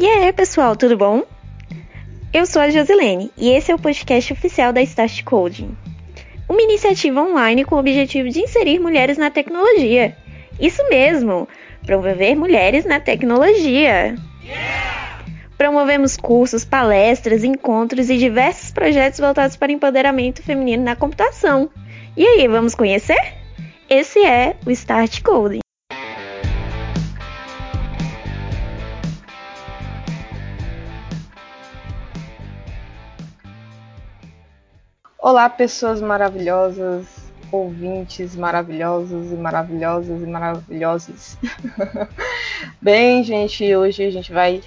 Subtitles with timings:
[0.00, 1.24] E aí, pessoal, tudo bom?
[2.32, 5.76] Eu sou a Josilene e esse é o podcast oficial da Start Coding,
[6.48, 10.16] uma iniciativa online com o objetivo de inserir mulheres na tecnologia.
[10.58, 11.46] Isso mesmo,
[11.84, 14.14] promover mulheres na tecnologia.
[15.58, 21.68] Promovemos cursos, palestras, encontros e diversos projetos voltados para empoderamento feminino na computação.
[22.16, 23.34] E aí, vamos conhecer?
[23.86, 25.60] Esse é o Start Coding.
[35.22, 37.06] Olá, pessoas maravilhosas,
[37.52, 41.36] ouvintes maravilhosos e maravilhosas e maravilhosos.
[42.80, 44.62] Bem, gente, hoje a gente vai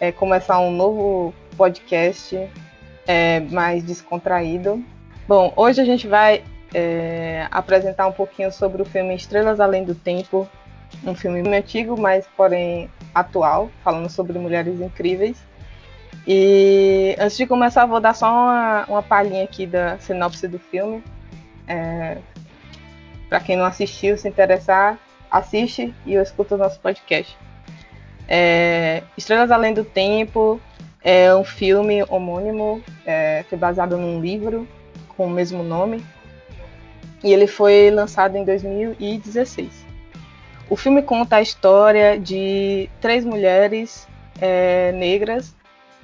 [0.00, 2.50] é, começar um novo podcast
[3.06, 4.84] é, mais descontraído.
[5.28, 6.42] Bom, hoje a gente vai
[6.74, 10.48] é, apresentar um pouquinho sobre o filme Estrelas Além do Tempo,
[11.06, 15.40] um filme antigo, mas porém atual, falando sobre mulheres incríveis.
[16.26, 21.02] E antes de começar, vou dar só uma, uma palhinha aqui da sinopse do filme.
[21.68, 22.18] É,
[23.28, 24.98] Para quem não assistiu, se interessar,
[25.30, 27.36] assiste e eu escuto o nosso podcast.
[28.26, 30.60] É, Estrelas Além do Tempo
[31.02, 34.66] é um filme homônimo, é, foi baseado num livro
[35.16, 36.02] com o mesmo nome
[37.22, 39.84] e ele foi lançado em 2016.
[40.70, 44.08] O filme conta a história de três mulheres
[44.40, 45.54] é, negras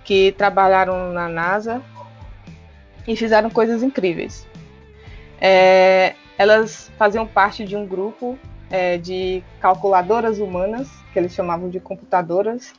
[0.05, 1.83] que trabalharam na NASA
[3.07, 4.47] e fizeram coisas incríveis.
[5.41, 8.39] É, elas faziam parte de um grupo
[8.71, 12.73] é, de calculadoras humanas, que eles chamavam de computadoras,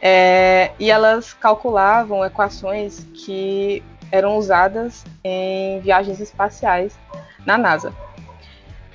[0.00, 6.96] é, e elas calculavam equações que eram usadas em viagens espaciais
[7.44, 7.92] na NASA.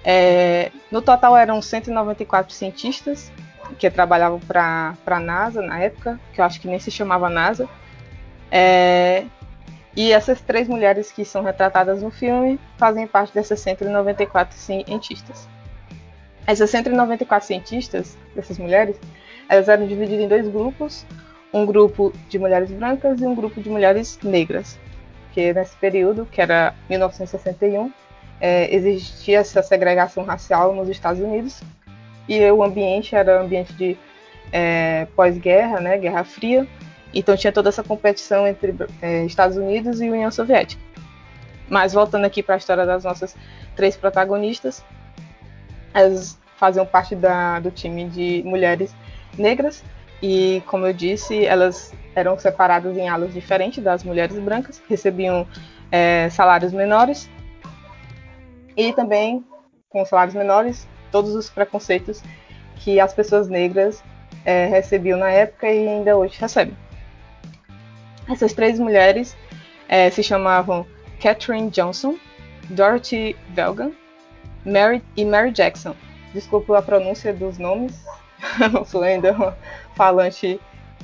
[0.03, 3.31] É, no total eram 194 cientistas
[3.77, 7.67] que trabalhavam para a NASA na época, que eu acho que nem se chamava NASA.
[8.51, 9.25] É,
[9.95, 15.47] e essas três mulheres que são retratadas no filme fazem parte dessas 194 cientistas.
[16.47, 18.99] Essas 194 cientistas, dessas mulheres,
[19.49, 21.05] elas eram divididas em dois grupos,
[21.53, 24.79] um grupo de mulheres brancas e um grupo de mulheres negras.
[25.33, 27.91] Que nesse período, que era 1961,
[28.39, 31.61] é, existia essa segregação racial nos Estados Unidos
[32.27, 33.97] e o ambiente era ambiente de
[34.51, 36.67] é, pós-guerra, né, Guerra Fria.
[37.13, 40.81] Então tinha toda essa competição entre é, Estados Unidos e União Soviética.
[41.69, 43.35] Mas voltando aqui para a história das nossas
[43.75, 44.83] três protagonistas,
[45.93, 48.93] elas faziam parte da, do time de mulheres
[49.37, 49.83] negras
[50.21, 55.47] e, como eu disse, elas eram separadas em alas diferentes das mulheres brancas, recebiam
[55.91, 57.29] é, salários menores
[58.75, 59.43] e também
[59.89, 62.23] com salários menores todos os preconceitos
[62.77, 64.03] que as pessoas negras
[64.45, 66.75] é, recebiam na época e ainda hoje recebem.
[68.29, 69.35] Essas três mulheres
[69.87, 70.85] é, se chamavam
[71.19, 72.15] Catherine Johnson,
[72.69, 73.91] Dorothy Velgan
[74.65, 75.95] Mary, e Mary Jackson.
[76.33, 77.93] Desculpa a pronúncia dos nomes,
[78.71, 79.55] não sou ainda
[79.95, 80.59] falante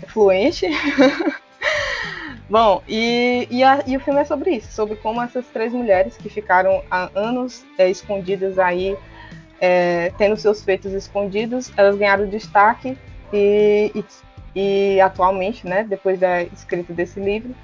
[0.07, 0.67] fluente.
[2.49, 6.15] Bom, e, e, a, e, o filme é sobre isso, sobre como essas três mulheres
[6.15, 8.97] que ficaram há anos é, escondidas aí
[9.59, 12.97] é, tendo seus feitos escondidos, elas ganharam destaque
[13.33, 14.05] e, e,
[14.95, 17.55] e, atualmente, né, depois da escrita desse livro,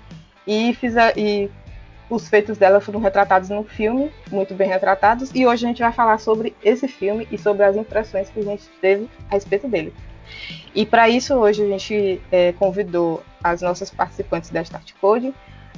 [0.45, 1.49] e, fiz a, e
[2.09, 5.91] os feitos dela foram retratados no filme, muito bem retratados, e hoje a gente vai
[5.91, 9.93] falar sobre esse filme e sobre as impressões que a gente teve a respeito dele.
[10.75, 15.33] E para isso, hoje a gente é, convidou as nossas participantes da Start Code,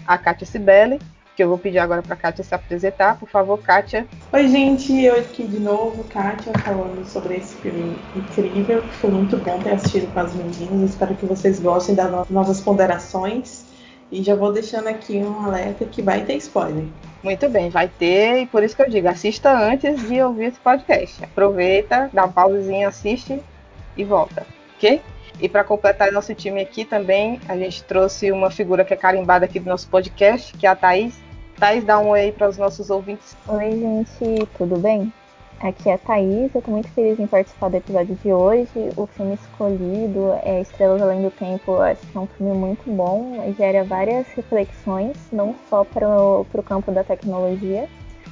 [0.07, 0.99] a Kátia Sibeli,
[1.35, 3.19] que eu vou pedir agora para a Kátia se apresentar.
[3.19, 4.07] Por favor, Kátia.
[4.31, 9.37] Oi, gente, eu aqui de novo, Kátia, falando sobre esse filme incrível, que foi muito
[9.37, 10.91] bom ter assistido com as meninas.
[10.91, 13.65] Espero que vocês gostem das nossas ponderações.
[14.11, 16.85] E já vou deixando aqui um alerta que vai ter spoiler.
[17.23, 20.59] Muito bem, vai ter, e por isso que eu digo, assista antes de ouvir esse
[20.59, 21.23] podcast.
[21.23, 23.41] Aproveita, dá uma pausezinha, assiste
[23.97, 24.45] e volta,
[24.77, 25.01] ok?
[25.41, 29.45] E para completar nosso time aqui também, a gente trouxe uma figura que é carimbada
[29.45, 31.24] aqui do nosso podcast, que é a Thaís.
[31.59, 33.35] Thaís, dá um oi para os nossos ouvintes.
[33.47, 35.11] Oi, gente, tudo bem?
[35.61, 38.91] Aqui é a Thaís, eu estou muito feliz em participar do episódio de hoje.
[38.97, 42.91] O filme escolhido é Estrelas Além do Tempo, eu acho que é um filme muito
[42.91, 47.87] bom, gera várias reflexões, não só para o campo da tecnologia,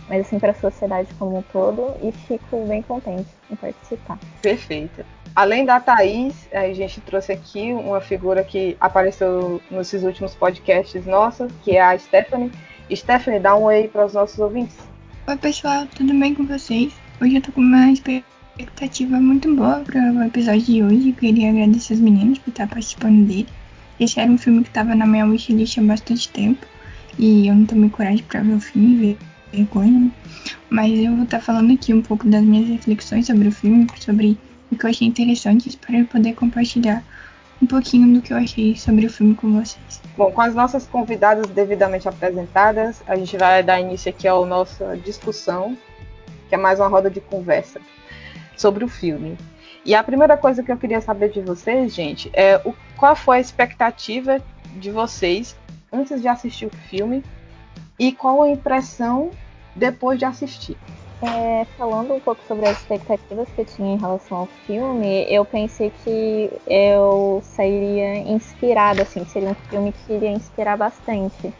[0.09, 4.19] mas assim para a sociedade como um todo, e fico bem contente em participar.
[4.41, 5.05] Perfeito.
[5.33, 11.51] Além da Thaís, a gente trouxe aqui uma figura que apareceu nesses últimos podcasts nossos,
[11.63, 12.51] que é a Stephanie
[12.91, 14.75] Stephanie, dá um oi para os nossos ouvintes.
[15.27, 16.93] Oi, pessoal, tudo bem com vocês?
[17.21, 21.09] Hoje eu tô com uma expectativa muito boa para o episódio de hoje.
[21.09, 23.47] Eu queria agradecer as meninas por estar participando dele.
[23.99, 26.65] Esse era um filme que estava na minha wishlist há bastante tempo
[27.17, 29.17] e eu não tomei coragem para ver o filme, ver
[29.53, 29.99] vergonha.
[29.99, 30.11] Né?
[30.69, 34.37] Mas eu vou estar falando aqui um pouco das minhas reflexões sobre o filme, sobre
[34.71, 37.03] o que eu achei interessante, espero poder compartilhar
[37.63, 40.01] um pouquinho do que eu achei sobre o filme com vocês.
[40.17, 44.97] Bom, com as nossas convidadas devidamente apresentadas, a gente vai dar início aqui à nossa
[44.97, 45.77] discussão,
[46.49, 47.79] que é mais uma roda de conversa
[48.57, 49.37] sobre o filme.
[49.85, 53.37] E a primeira coisa que eu queria saber de vocês, gente, é o, qual foi
[53.37, 54.41] a expectativa
[54.75, 55.55] de vocês
[55.91, 57.23] antes de assistir o filme
[57.97, 59.31] e qual a impressão
[59.73, 60.77] depois de assistir.
[61.25, 65.45] É, falando um pouco sobre as expectativas que eu tinha em relação ao filme, eu
[65.45, 71.53] pensei que eu sairia inspirada, assim, seria um filme que iria inspirar bastante.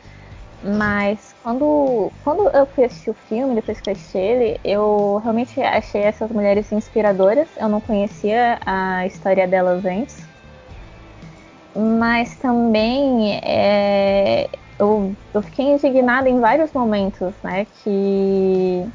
[0.62, 5.62] Mas quando, quando eu fui assistir o filme, depois que eu assisti ele, eu realmente
[5.62, 7.50] achei essas mulheres inspiradoras.
[7.56, 10.27] Eu não conhecia a história delas antes.
[11.74, 17.65] Mas também é, eu, eu fiquei indignada em vários momentos, né?
[17.65, 18.86] Que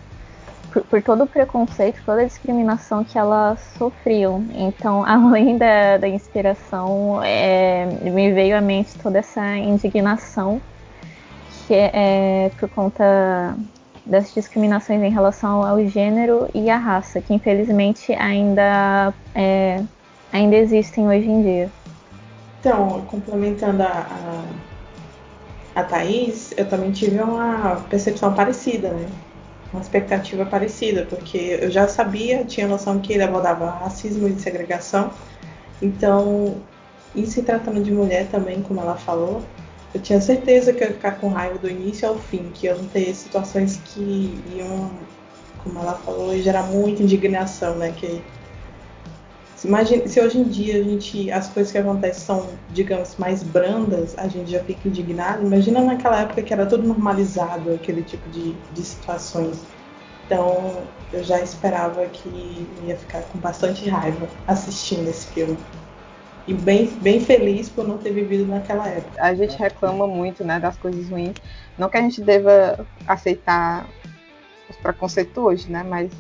[0.73, 4.45] por, por, todo o preconceito, toda a discriminação que elas sofriam.
[4.55, 10.61] Então, além da, da inspiração, é, me veio à mente toda essa indignação
[11.67, 13.55] que é, é por conta
[14.07, 19.83] das discriminações em relação ao gênero e à raça, que infelizmente ainda, é,
[20.33, 21.71] ainda existem hoje em dia.
[22.59, 24.07] Então, complementando a,
[25.77, 29.07] a, a Thaís, eu também tive uma percepção parecida, né?
[29.73, 35.11] Uma expectativa parecida, porque eu já sabia, tinha noção que ele abordava racismo e segregação.
[35.83, 36.57] Então,
[37.15, 39.43] em se tratando de mulher também, como ela falou,
[39.95, 42.79] eu tinha certeza que eu ia ficar com raiva do início ao fim, que iam
[42.87, 44.91] ter situações que iam,
[45.63, 47.93] como ela falou, gerar muita indignação, né?
[47.97, 48.23] Que
[49.65, 54.17] Imagina, se hoje em dia a gente, as coisas que acontecem são, digamos, mais brandas,
[54.17, 55.45] a gente já fica indignado.
[55.45, 59.65] Imagina naquela época que era tudo normalizado, aquele tipo de, de situações.
[60.25, 65.59] Então, eu já esperava que ia ficar com bastante raiva assistindo esse filme.
[66.47, 69.23] E bem, bem feliz por não ter vivido naquela época.
[69.23, 71.37] A gente reclama muito né, das coisas ruins.
[71.77, 73.89] Não que a gente deva aceitar
[74.71, 75.83] os preconceitos hoje, né?
[75.83, 76.11] Mas,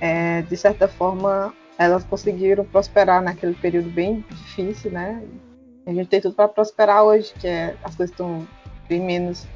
[0.00, 5.22] é, de certa forma, elas conseguiram prosperar naquele período bem difícil, né?
[5.86, 8.46] A gente tem tudo para prosperar hoje, que é, as coisas estão
[8.88, 9.46] bem menos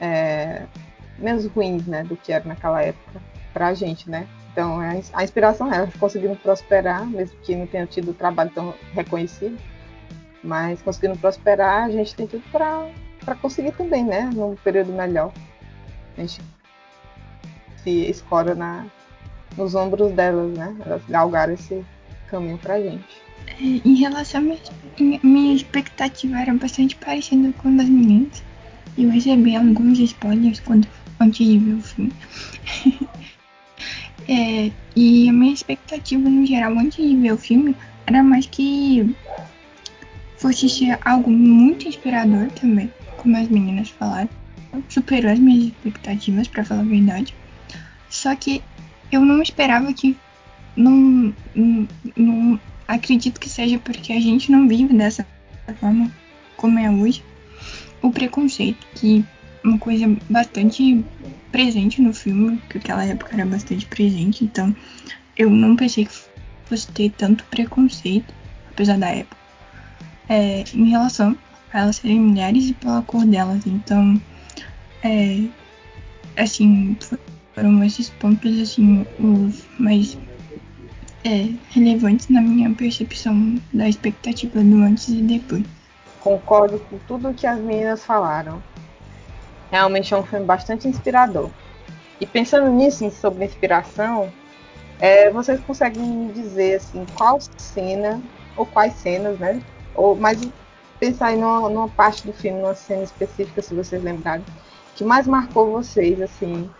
[0.00, 0.66] é,
[1.16, 3.22] menos ruins, né, do que era naquela época
[3.52, 4.26] para a gente, né?
[4.52, 8.74] Então a, a inspiração é elas conseguiram prosperar, mesmo que não tenham tido trabalho tão
[8.92, 9.56] reconhecido,
[10.42, 14.28] mas conseguindo prosperar, a gente tem tudo para conseguir também, né?
[14.34, 15.32] Num período melhor.
[16.18, 16.42] A gente
[17.82, 18.86] se escora na,
[19.56, 20.74] nos ombros delas, né?
[20.84, 21.84] Elas galgaram esse
[22.28, 23.22] caminho pra gente.
[23.46, 28.42] É, em relação à minha, minha expectativa era bastante parecida com a das meninas.
[28.96, 30.86] Eu recebi alguns spoilers quando
[31.20, 32.12] antes de ver o filme.
[34.28, 39.14] é, e a minha expectativa no geral antes de ver o filme era mais que
[40.36, 44.28] fosse ser algo muito inspirador também, como as meninas falaram.
[44.88, 47.34] Superou as minhas expectativas, para falar a verdade.
[48.10, 48.62] Só que
[49.10, 50.16] eu não esperava que.
[50.76, 55.26] Não, não, não acredito que seja porque a gente não vive dessa
[55.78, 56.10] forma
[56.56, 57.22] como é hoje.
[58.02, 59.24] O preconceito, que
[59.64, 61.04] é uma coisa bastante
[61.50, 64.74] presente no filme, que naquela época era bastante presente, então
[65.36, 66.12] eu não pensei que
[66.66, 68.34] fosse ter tanto preconceito,
[68.70, 69.36] apesar da época,
[70.28, 71.36] é, em relação
[71.72, 73.66] a elas serem mulheres e pela cor delas.
[73.66, 74.20] Então,
[75.02, 75.44] é,
[76.36, 76.96] assim,
[77.54, 80.18] foram esses pontos assim os mais
[81.24, 85.64] é, relevantes na minha percepção da expectativa do antes e depois.
[86.20, 88.62] Concordo com tudo que as meninas falaram.
[89.70, 91.50] Realmente é um filme bastante inspirador.
[92.20, 94.30] E pensando nisso, sobre inspiração,
[95.00, 98.22] é, vocês conseguem me dizer assim, qual cena,
[98.56, 99.60] ou quais cenas, né?
[99.94, 100.40] Ou, mas
[101.00, 104.44] pensar em numa, numa parte do filme, numa cena específica, se vocês lembrarem,
[104.94, 106.70] que mais marcou vocês, assim,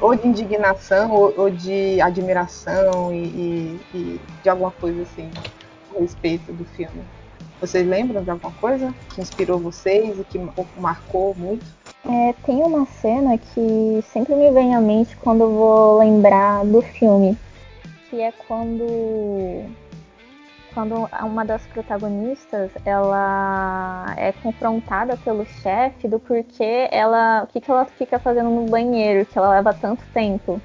[0.00, 5.30] ou de indignação ou, ou de admiração e, e, e, de alguma coisa assim
[5.94, 7.02] a respeito do filme.
[7.60, 10.38] Vocês lembram de alguma coisa que inspirou vocês e que
[10.76, 11.64] marcou muito?
[12.08, 16.80] É, tem uma cena que sempre me vem à mente quando eu vou lembrar do
[16.80, 17.36] filme,
[18.08, 19.64] que é quando
[20.74, 27.70] quando uma das protagonistas ela é confrontada pelo chefe do porquê ela o que, que
[27.70, 30.60] ela fica fazendo no banheiro que ela leva tanto tempo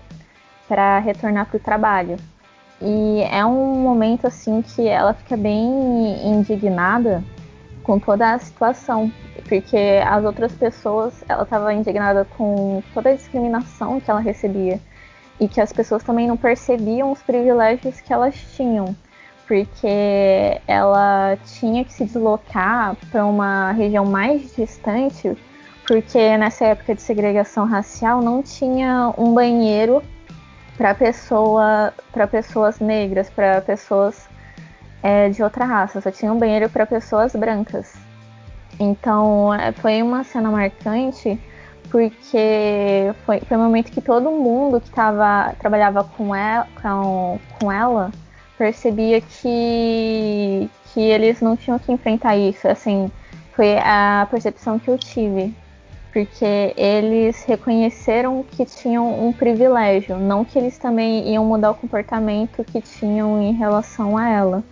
[0.68, 2.18] para retornar para o trabalho.
[2.82, 7.24] E é um momento assim que ela fica bem indignada
[7.84, 9.12] com toda a situação,
[9.48, 14.80] porque as outras pessoas, ela estava indignada com toda a discriminação que ela recebia
[15.40, 18.96] e que as pessoas também não percebiam os privilégios que elas tinham,
[19.54, 25.38] porque ela tinha que se deslocar para uma região mais distante,
[25.86, 30.02] porque nessa época de segregação racial não tinha um banheiro
[30.76, 34.28] para pessoa, para pessoas negras, para pessoas
[35.04, 37.94] é, de outra raça, só tinha um banheiro para pessoas brancas.
[38.80, 41.40] Então é, foi uma cena marcante
[41.92, 47.72] porque foi, foi um momento que todo mundo que tava, trabalhava com ela, com, com
[47.72, 48.10] ela
[48.58, 52.68] percebia que, que eles não tinham que enfrentar isso.
[52.68, 53.12] Assim,
[53.56, 55.54] foi a percepção que eu tive.
[56.12, 62.64] Porque eles reconheceram que tinham um privilégio, não que eles também iam mudar o comportamento
[62.64, 64.64] que tinham em relação a ela.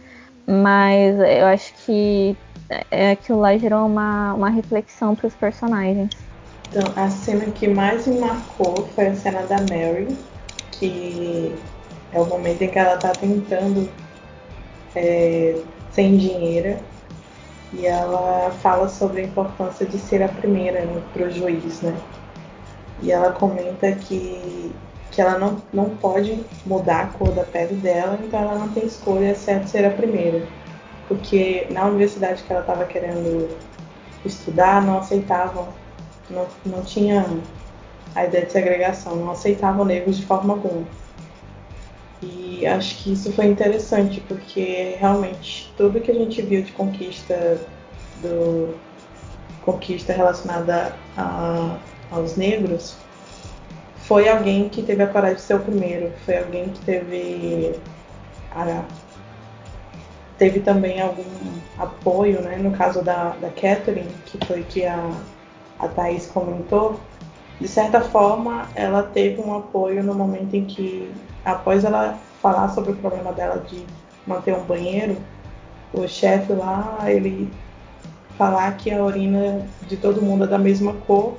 [0.46, 2.38] Mas eu acho que
[2.92, 6.10] é, aquilo lá gerou uma, uma reflexão para os personagens.
[6.70, 10.16] Então, a cena que mais me marcou foi a cena da Mary,
[10.74, 11.56] que
[12.14, 13.90] é o momento em que ela está tentando
[14.96, 15.60] é,
[15.92, 16.78] sem dinheiro
[17.74, 21.96] e ela fala sobre a importância de ser a primeira né, para o juiz, né?
[23.02, 24.72] E ela comenta que,
[25.10, 28.86] que ela não, não pode mudar a cor da pele dela, então ela não tem
[28.86, 30.46] escolha exceto ser a primeira.
[31.08, 33.50] Porque na universidade que ela estava querendo
[34.26, 35.68] estudar, não aceitavam
[36.32, 37.26] não, não tinha
[38.16, 40.86] a ideia de segregação, não aceitavam negros de forma alguma.
[42.22, 47.60] E acho que isso foi interessante, porque realmente tudo que a gente viu de conquista
[48.22, 48.76] do
[49.64, 51.78] conquista relacionada a,
[52.12, 52.96] aos negros
[53.98, 57.76] foi alguém que teve a coragem de ser o primeiro, foi alguém que teve
[58.52, 58.84] a,
[60.38, 61.24] teve também algum
[61.78, 62.58] apoio, né?
[62.58, 65.12] No caso da, da Catherine, que foi que a
[65.82, 67.00] a Thaís comentou,
[67.60, 71.12] de certa forma ela teve um apoio no momento em que,
[71.46, 73.86] após ela falar sobre o problema dela de
[74.26, 75.18] manter um banheiro,
[75.94, 77.52] o chefe lá, ele
[78.38, 81.36] falar que a urina de todo mundo é da mesma cor,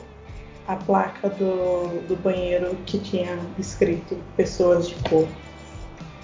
[0.69, 5.27] a placa do, do banheiro que tinha escrito pessoas de cor.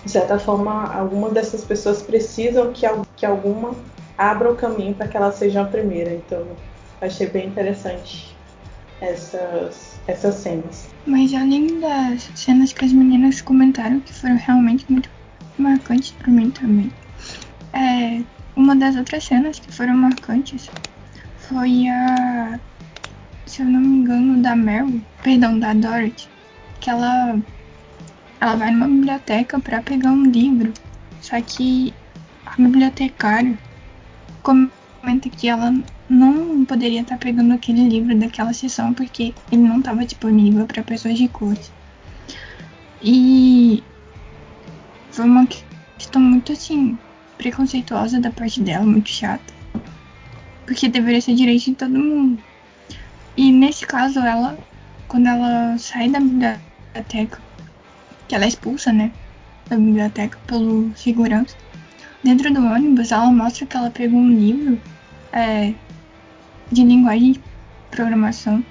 [0.05, 3.75] De certa forma, algumas dessas pessoas precisam que, que alguma
[4.17, 6.15] abra o caminho para que ela seja a primeira.
[6.15, 6.47] Então,
[7.01, 8.37] achei bem interessante
[9.01, 10.89] essas, essas cenas.
[11.07, 15.09] Mas além das cenas que as meninas comentaram, que foram realmente muito
[15.59, 16.91] marcantes para mim também,
[17.73, 18.23] é,
[18.57, 20.71] uma das outras cenas que foram marcantes
[21.37, 22.59] foi a.
[23.47, 24.89] Se eu não me engano, da Mel,
[25.23, 26.29] perdão, da Dorothy,
[26.81, 27.39] que ela,
[28.41, 30.73] ela vai numa biblioteca para pegar um livro,
[31.23, 31.95] só que
[32.45, 33.59] a bibliotecária
[35.09, 35.73] comenta que ela
[36.07, 41.17] não poderia estar pegando aquele livro daquela sessão porque ele não estava disponível para pessoas
[41.17, 41.73] de cores.
[43.03, 43.83] E
[45.11, 45.47] foi uma
[45.97, 46.99] questão muito assim
[47.39, 49.55] preconceituosa da parte dela, muito chata.
[50.67, 52.43] Porque deveria ser direito de todo mundo.
[53.35, 54.59] E nesse caso ela,
[55.07, 57.41] quando ela sai da biblioteca,
[58.29, 59.11] que ela é expulsa, né,
[59.71, 61.57] da biblioteca pelo segurança,
[62.23, 64.79] dentro do ônibus ela mostra que ela pegou um livro
[65.33, 65.75] é,
[66.71, 67.41] de linguagem de
[67.91, 68.65] programação.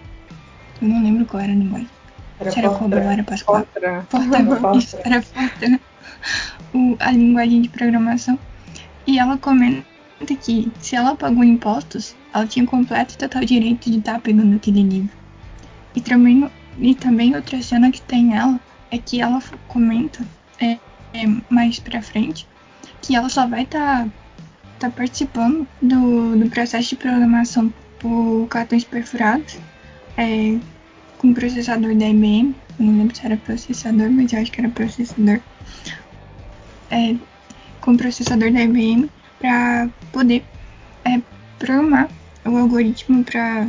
[0.81, 1.89] Eu não lembro qual era a linguagem.
[2.39, 2.69] Era Se era.
[2.69, 3.55] Cobol, era Pascal.
[3.55, 4.03] Fortran.
[4.09, 4.71] Fortran.
[4.77, 5.79] Isso, era Fortran.
[6.73, 8.37] O, a linguagem de programação.
[9.05, 9.85] E ela comenta
[10.41, 14.83] que se ela pagou impostos, ela tinha completo e total direito de estar pegando aquele
[14.83, 15.15] livro.
[15.95, 18.59] E também, e também outra cena que tem ela
[18.91, 20.23] é que ela comenta
[20.59, 20.77] é,
[21.13, 22.47] é, mais pra frente
[23.01, 24.09] que ela só vai estar tá,
[24.79, 29.57] tá participando do, do processo de programação por cartões perfurados
[30.17, 30.57] é,
[31.17, 32.55] com processador da IBM.
[32.79, 35.39] Não lembro se era processador, mas eu acho que era processador.
[36.89, 37.15] É,
[37.81, 40.43] com processador da IBM para poder
[41.05, 41.21] é,
[41.59, 42.09] programar
[42.45, 43.67] o algoritmo para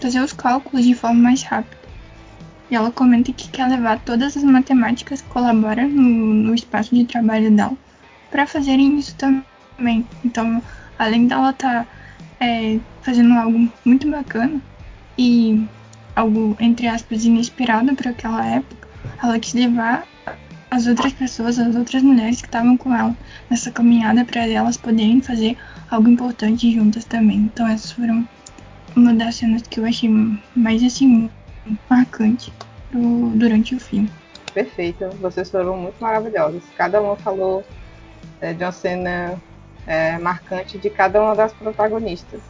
[0.00, 1.76] fazer os cálculos de forma mais rápida.
[2.70, 7.04] E ela comenta que quer levar todas as matemáticas que colaboram no, no espaço de
[7.04, 7.76] trabalho dela
[8.30, 9.42] para fazerem isso também.
[10.24, 10.62] Então,
[10.98, 11.86] além dela estar tá,
[12.40, 14.60] é, fazendo algo muito bacana
[15.16, 15.66] e
[16.14, 18.88] algo, entre aspas, inesperado para aquela época,
[19.22, 20.06] ela quis levar
[20.70, 23.16] as outras pessoas, as outras mulheres que estavam com ela
[23.48, 25.56] nessa caminhada para elas poderem fazer
[25.90, 27.38] algo importante juntas também.
[27.38, 28.28] Então essas foram
[28.94, 30.10] uma das cenas que eu achei
[30.54, 31.30] mais assim
[31.88, 32.52] marcante
[32.90, 34.10] pro, durante o filme.
[34.52, 35.08] perfeita.
[35.20, 36.62] Vocês foram muito maravilhosos.
[36.76, 37.64] Cada uma falou
[38.40, 39.40] é, de uma cena
[39.88, 42.40] é, marcante de cada uma das protagonistas.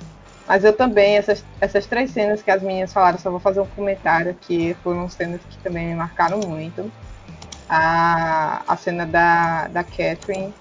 [0.46, 3.66] Mas eu também, essas, essas três cenas que as meninas falaram, só vou fazer um
[3.66, 6.90] comentário que foram cenas que também me marcaram muito.
[7.68, 10.52] A, a cena da, da Catherine,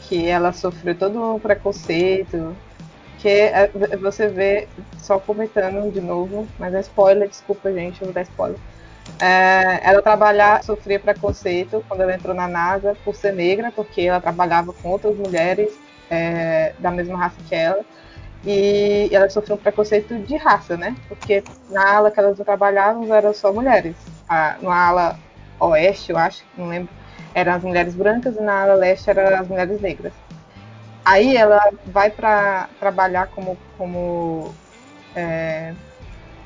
[0.00, 2.56] que ela sofreu todo um preconceito,
[3.18, 4.66] que é, você vê,
[4.98, 8.58] só comentando de novo, mas é spoiler, desculpa gente, eu vou dar spoiler.
[9.20, 14.20] É, ela trabalhar, sofria preconceito quando ela entrou na NASA por ser negra, porque ela
[14.20, 15.78] trabalhava com outras mulheres
[16.10, 17.84] é, da mesma raça que ela.
[18.44, 20.96] E ela sofreu um preconceito de raça, né?
[21.08, 23.94] Porque na ala que elas trabalhavam eram só mulheres.
[24.28, 25.18] A, na ala
[25.60, 26.92] oeste, eu acho, não lembro,
[27.34, 30.12] eram as mulheres brancas e na ala leste eram as mulheres negras.
[31.04, 34.54] Aí ela vai para trabalhar como, como
[35.14, 35.74] é,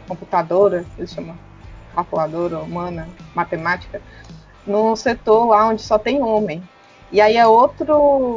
[0.09, 1.37] computadora, eles chamam
[1.97, 4.01] calculadora humana, matemática,
[4.67, 6.63] num setor lá onde só tem homem.
[7.11, 7.95] E aí é outro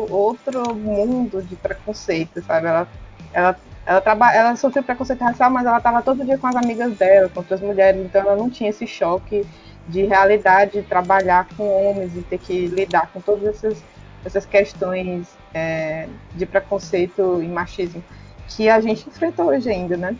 [0.09, 2.67] outro mundo de preconceito, sabe?
[2.67, 2.87] Ela
[3.33, 6.95] ela ela, traba, ela sofreu preconceito racial, mas ela estava todo dia com as amigas
[6.95, 9.45] dela, com outras mulheres, então ela não tinha esse choque
[9.87, 13.83] de realidade de trabalhar com homens e ter que lidar com todas essas
[14.23, 18.03] essas questões é, de preconceito e machismo
[18.49, 20.15] que a gente enfrenta hoje ainda, né?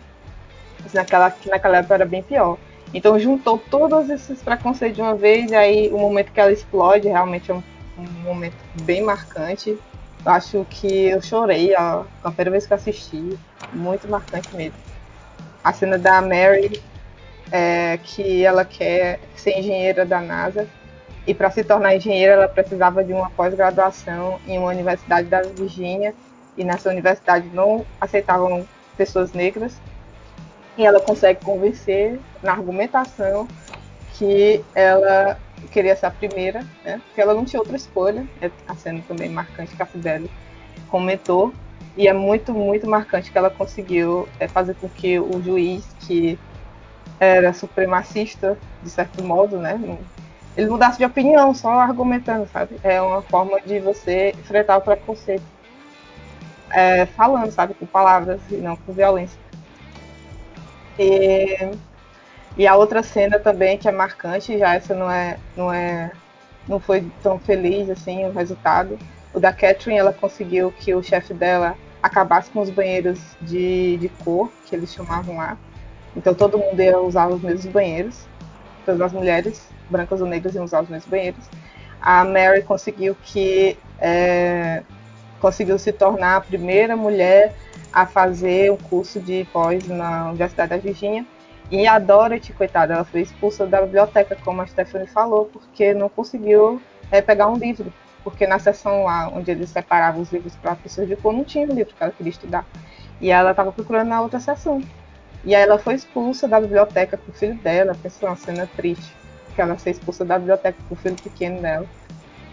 [0.94, 2.56] Naquela, que naquela época era bem pior.
[2.92, 7.08] Então juntou todos esses preconceitos de uma vez, e aí o momento que ela explode
[7.08, 7.62] realmente é um,
[7.98, 9.78] um momento bem marcante.
[10.24, 13.38] Acho que eu chorei ó, a primeira vez que assisti,
[13.72, 14.78] muito marcante mesmo.
[15.62, 16.82] A cena da Mary,
[17.52, 20.66] é, que ela quer ser engenheira da NASA,
[21.26, 26.14] e para se tornar engenheira, ela precisava de uma pós-graduação em uma universidade da Virgínia.
[26.56, 28.66] E nessa universidade não aceitavam
[28.96, 29.80] pessoas negras.
[30.76, 33.46] E ela consegue convencer na argumentação
[34.14, 35.38] que ela
[35.72, 37.00] queria ser a primeira, né?
[37.06, 38.26] Porque ela não tinha outra escolha.
[38.40, 40.24] É a cena também marcante que a Fidel
[40.88, 41.52] comentou.
[41.96, 46.38] E é muito, muito marcante que ela conseguiu é, fazer com que o juiz, que
[47.18, 49.78] era supremacista, de certo modo, né?
[50.56, 52.76] ele mudasse de opinião, só argumentando, sabe?
[52.82, 55.42] É uma forma de você enfrentar o preconceito.
[56.70, 57.74] É, falando, sabe?
[57.74, 59.38] Com palavras e não com violência.
[60.98, 61.70] E,
[62.56, 66.10] e a outra cena também que é marcante, já essa não é, não é,
[66.68, 68.98] não foi tão feliz assim o resultado.
[69.32, 74.08] O da Catherine, ela conseguiu que o chefe dela acabasse com os banheiros de, de
[74.08, 75.56] cor, que eles chamavam lá.
[76.16, 78.26] Então todo mundo ia usar os mesmos banheiros,
[78.84, 81.44] todas as mulheres brancas ou negras iam usar os mesmos banheiros.
[82.00, 84.82] A Mary conseguiu que é,
[85.40, 87.54] conseguiu se tornar a primeira mulher
[87.92, 91.24] a fazer um curso de pós na Universidade da Virgínia.
[91.70, 96.08] E a Dorothy, coitada, ela foi expulsa da biblioteca, como a Stephanie falou, porque não
[96.08, 97.92] conseguiu é, pegar um livro.
[98.24, 101.66] Porque na seção lá, onde eles separavam os livros para pessoas de cor, não tinha
[101.66, 102.66] o livro que ela queria estudar.
[103.20, 104.82] E ela estava procurando na outra seção.
[105.44, 109.20] E aí ela foi expulsa da biblioteca com o filho dela, pensou uma cena triste
[109.54, 111.86] que ela ser expulsa da biblioteca com o filho pequeno dela.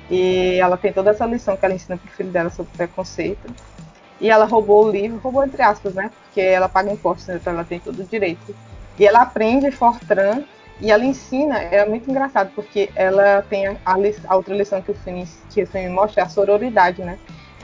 [0.09, 3.47] E ela tem toda essa lição que ela ensina pro filho dela sobre preconceito.
[4.19, 6.11] E ela roubou o livro, roubou entre aspas, né?
[6.23, 8.55] Porque ela paga impostos, então ela tem todo o direito.
[8.97, 10.43] E ela aprende Fortran
[10.79, 14.95] e ela ensina, é muito engraçado, porque ela tem a, a, outra lição que o,
[14.95, 17.17] filme, que o filme mostra, é a sororidade, né?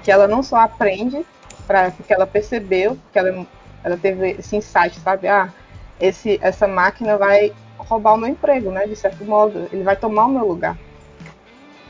[0.03, 1.25] Que ela não só aprende
[1.67, 3.45] pra, porque ela percebeu, porque ela,
[3.83, 5.27] ela teve esse insight, sabe?
[5.27, 5.49] Ah,
[5.99, 8.87] esse, essa máquina vai roubar o meu emprego, né?
[8.87, 10.77] De certo modo, ele vai tomar o meu lugar.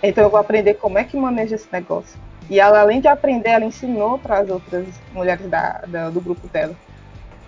[0.02, 2.20] Então eu vou aprender como é que maneja esse negócio.
[2.50, 6.48] E ela, além de aprender, ela ensinou para as outras mulheres da, da, do grupo
[6.48, 6.76] dela.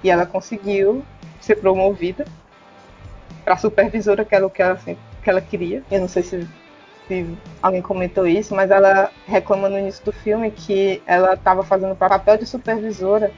[0.04, 1.04] E ela conseguiu
[1.40, 2.26] ser promovida
[3.44, 5.84] para supervisora, que era o que ela, assim, que ela queria.
[5.92, 6.48] Eu não sei se,
[7.08, 11.96] se alguém comentou isso, mas ela reclama no início do filme que ela estava fazendo
[11.96, 13.32] papel de supervisora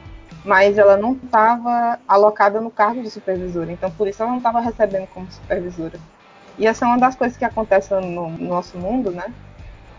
[0.47, 4.61] mas ela não estava alocada no cargo de supervisora, então por isso ela não estava
[4.61, 5.99] recebendo como supervisora.
[6.57, 9.33] E essa é uma das coisas que acontece no nosso mundo, né?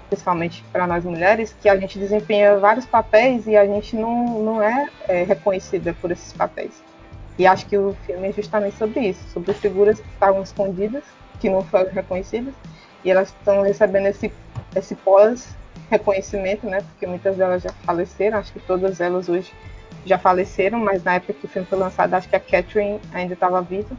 [0.09, 4.63] Principalmente para nós mulheres, que a gente desempenha vários papéis e a gente não, não
[4.63, 6.83] é, é reconhecida por esses papéis.
[7.39, 11.05] E acho que o filme é justamente sobre isso, sobre figuras que estavam escondidas,
[11.39, 12.53] que não foram reconhecidas,
[13.05, 14.33] e elas estão recebendo esse,
[14.75, 16.81] esse pós-reconhecimento, né?
[16.81, 19.53] Porque muitas delas já faleceram, acho que todas elas hoje
[20.05, 23.35] já faleceram, mas na época que o filme foi lançado, acho que a Catherine ainda
[23.35, 23.97] estava viva.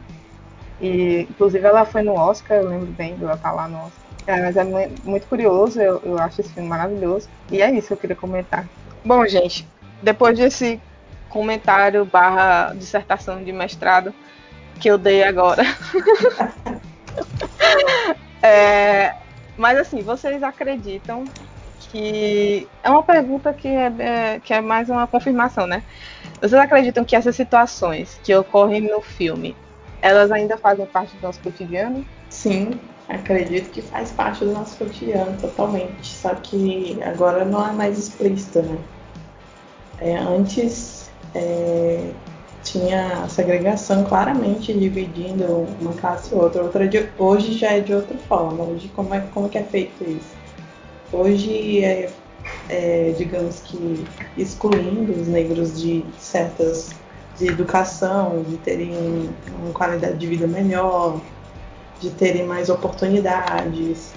[0.80, 3.99] E, inclusive, ela foi no Oscar, eu lembro bem dela estar tá lá no Oscar.
[4.26, 4.64] É, mas é
[5.04, 7.28] muito curioso, eu, eu acho esse filme maravilhoso.
[7.50, 8.66] E é isso que eu queria comentar.
[9.04, 9.66] Bom, gente,
[10.02, 10.80] depois desse
[11.28, 14.12] comentário barra dissertação de mestrado
[14.78, 15.62] que eu dei agora.
[18.42, 19.14] É,
[19.58, 21.24] mas assim, vocês acreditam
[21.78, 25.82] que é uma pergunta que é, é, que é mais uma confirmação, né?
[26.40, 29.54] Vocês acreditam que essas situações que ocorrem no filme,
[30.00, 32.06] elas ainda fazem parte do nosso cotidiano?
[32.30, 32.80] Sim,
[33.10, 36.06] acredito que faz parte do nosso cotidiano totalmente.
[36.06, 38.78] Só que agora não é mais explícito, né?
[39.98, 42.10] É, antes é,
[42.62, 46.62] tinha segregação claramente dividindo uma classe e outra.
[46.62, 48.64] outra de, hoje já é de outra forma.
[48.64, 50.40] Hoje como é, como é que é feito isso?
[51.12, 52.10] Hoje é,
[52.68, 54.04] é, digamos que
[54.38, 56.90] excluindo os negros de certas
[57.36, 58.92] de educação, de terem
[59.58, 61.20] uma qualidade de vida melhor,
[62.00, 64.12] de terem mais oportunidades.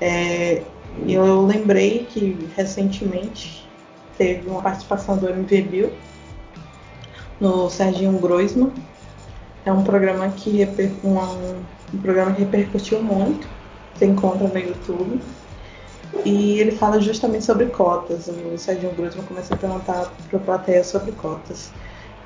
[0.00, 0.62] É,
[1.08, 3.66] eu lembrei que recentemente
[4.16, 5.92] teve uma participação do MV
[7.40, 8.72] no Serginho Groisman.
[9.64, 10.66] É um programa que
[11.02, 11.18] um,
[11.94, 13.48] um programa que repercutiu muito,
[13.94, 15.20] você encontra no YouTube.
[16.24, 18.28] E ele fala justamente sobre cotas.
[18.28, 21.72] O Serginho Groisman começa a perguntar para a plateia sobre cotas.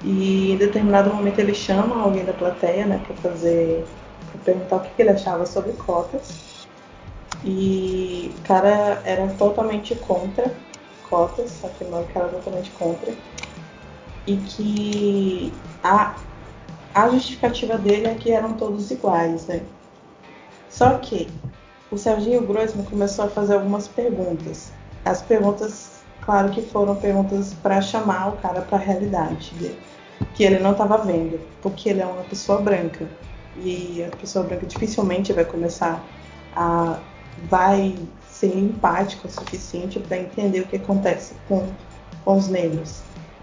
[0.02, 3.84] E em determinado momento ele chama alguém da plateia, né, para fazer,
[4.48, 6.66] perguntar o que, ele achava sobre cotas.
[7.44, 10.52] E o cara era totalmente contra
[11.08, 13.12] cotas, afirmando que era totalmente contra
[14.26, 16.16] e que a,
[16.94, 19.62] a justificativa dele é que eram todos iguais, né?
[20.68, 21.28] Só que
[21.90, 24.70] o Serginho Groisman começou a fazer algumas perguntas.
[25.04, 29.80] As perguntas, claro que foram perguntas para chamar o cara para a realidade dele,
[30.34, 33.08] que ele não estava vendo, porque ele é uma pessoa branca
[33.62, 36.04] e a pessoa branca dificilmente vai começar
[36.54, 36.98] a
[37.48, 37.96] vai
[38.28, 41.68] ser empático o suficiente para entender o que acontece com,
[42.24, 43.02] com os negros.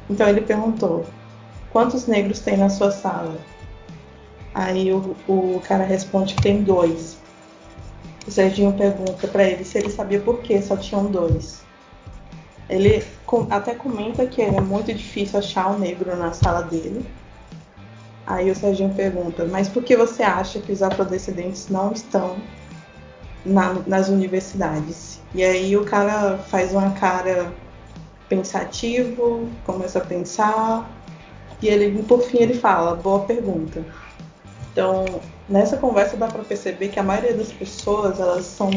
[0.09, 1.05] Então ele perguntou:
[1.71, 3.37] quantos negros tem na sua sala?
[4.53, 7.17] Aí o, o cara responde tem dois.
[8.27, 11.61] O Serginho pergunta para ele se ele sabia por que só tinham dois.
[12.67, 13.03] Ele
[13.51, 17.05] até comenta que é muito difícil achar um negro na sala dele.
[18.27, 22.37] Aí o Serginho pergunta: mas por que você acha que os afrodescendentes não estão
[23.45, 25.19] na, nas universidades?
[25.33, 27.53] E aí o cara faz uma cara
[28.27, 30.89] pensativo, começa a pensar
[31.61, 33.83] e ele, por fim, ele fala: boa pergunta.
[34.71, 35.05] Então,
[35.47, 38.69] nessa conversa dá para perceber que a maioria das pessoas elas são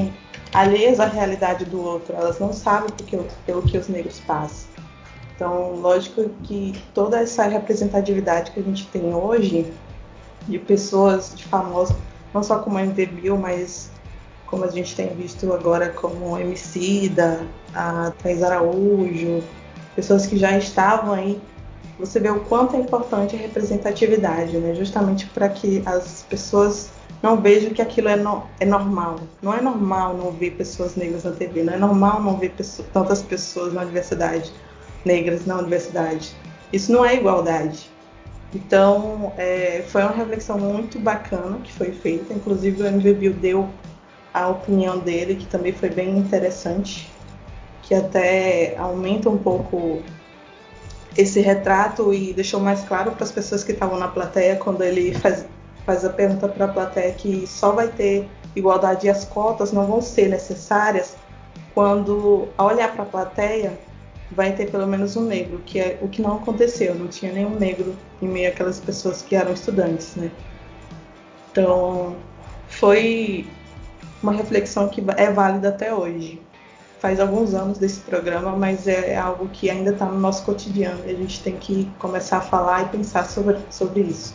[0.53, 4.68] alheias à realidade do outro, elas não sabem porque, pelo que os negros passam.
[5.39, 9.73] Então, lógico que toda essa representatividade que a gente tem hoje
[10.49, 11.95] de pessoas de famosos,
[12.35, 13.89] não só como a Bill, mas
[14.47, 17.41] como a gente tem visto agora como MC da
[17.73, 19.41] a Thais Araújo,
[19.95, 21.41] pessoas que já estavam aí,
[22.01, 24.75] você vê o quanto é importante a representatividade, né?
[24.75, 26.91] Justamente para que as pessoas
[27.23, 29.21] não vejam que aquilo é, no, é normal.
[29.41, 32.89] Não é normal não ver pessoas negras na TV, não é normal não ver pessoas,
[32.93, 34.53] tantas pessoas na universidade,
[35.05, 36.35] negras na universidade.
[36.73, 37.91] Isso não é igualdade.
[38.55, 42.33] Então, é, foi uma reflexão muito bacana que foi feita.
[42.33, 43.69] Inclusive, o MVBio deu
[44.33, 47.11] a opinião dele, que também foi bem interessante,
[47.83, 50.03] que até aumenta um pouco
[51.17, 55.13] esse retrato e deixou mais claro para as pessoas que estavam na plateia quando ele
[55.15, 55.45] faz,
[55.85, 59.87] faz a pergunta para a plateia que só vai ter igualdade e as cotas não
[59.87, 61.17] vão ser necessárias
[61.75, 63.79] quando ao olhar para a plateia
[64.31, 67.59] vai ter pelo menos um negro, que é o que não aconteceu, não tinha nenhum
[67.59, 70.31] negro em meio àquelas pessoas que eram estudantes, né?
[71.51, 72.17] Então,
[72.69, 73.47] foi
[74.23, 76.41] uma reflexão que é válida até hoje.
[76.99, 81.11] Faz alguns anos desse programa, mas é algo que ainda está no nosso cotidiano e
[81.11, 84.35] a gente tem que começar a falar e pensar sobre, sobre isso.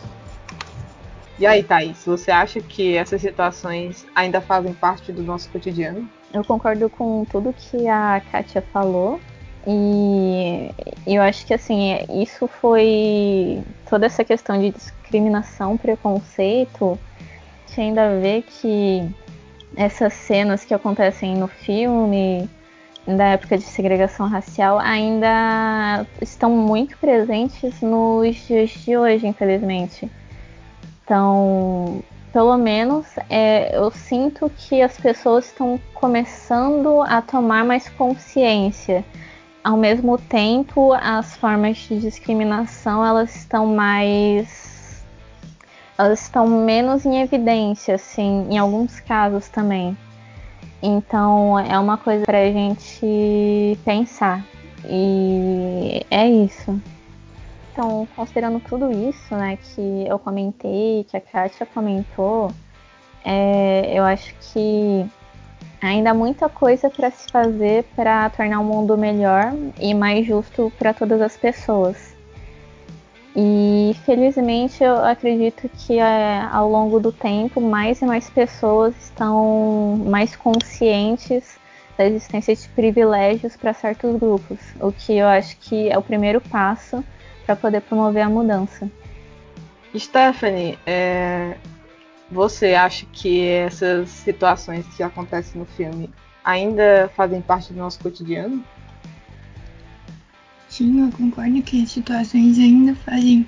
[1.38, 6.08] E aí, Thaís, você acha que essas situações ainda fazem parte do nosso cotidiano?
[6.32, 9.20] Eu concordo com tudo que a Kátia falou.
[9.66, 10.70] E
[11.06, 16.98] eu acho que assim, isso foi toda essa questão de discriminação, preconceito,
[17.74, 19.08] tem ainda a ver que
[19.76, 22.48] essas cenas que acontecem no filme
[23.06, 30.10] da época de segregação racial ainda estão muito presentes nos dias de hoje, infelizmente.
[31.04, 39.04] Então, pelo menos é, eu sinto que as pessoas estão começando a tomar mais consciência.
[39.64, 45.02] Ao mesmo tempo, as formas de discriminação elas estão mais
[45.96, 49.96] elas estão menos em evidência, assim, em alguns casos também.
[50.82, 54.44] Então é uma coisa para a gente pensar.
[54.86, 56.78] E é isso.
[57.72, 62.52] Então, considerando tudo isso, né, que eu comentei, que a Kátia comentou,
[63.24, 65.06] é, eu acho que
[65.86, 70.94] ainda muita coisa para se fazer para tornar o mundo melhor e mais justo para
[70.94, 72.14] todas as pessoas.
[73.36, 80.00] E felizmente eu acredito que é, ao longo do tempo mais e mais pessoas estão
[80.06, 81.58] mais conscientes
[81.98, 86.40] da existência de privilégios para certos grupos, o que eu acho que é o primeiro
[86.40, 87.04] passo
[87.44, 88.88] para poder promover a mudança.
[89.96, 91.56] Stephanie, é,
[92.34, 96.10] você acha que essas situações que acontecem no filme
[96.44, 98.62] ainda fazem parte do nosso cotidiano?
[100.68, 103.46] Sim, eu concordo que as situações ainda fazem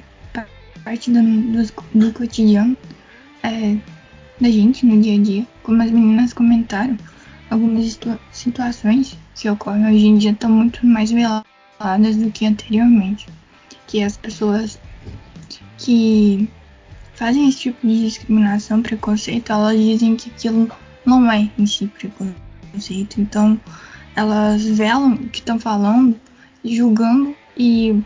[0.85, 2.77] parte do, do, do cotidiano
[3.43, 3.77] é,
[4.41, 5.47] da gente no dia a dia.
[5.65, 6.97] Como as meninas comentaram,
[7.51, 7.99] algumas
[8.31, 13.27] situações que ocorrem hoje em dia estão muito mais veladas do que anteriormente.
[13.89, 14.79] Que as pessoas
[15.77, 16.49] que
[17.17, 20.71] fazem esse tipo de discriminação, preconceito, elas dizem que aquilo
[21.05, 23.21] não é em si preconceito.
[23.21, 23.59] Então,
[24.15, 26.19] elas velam o que estão falando,
[26.65, 28.03] julgando e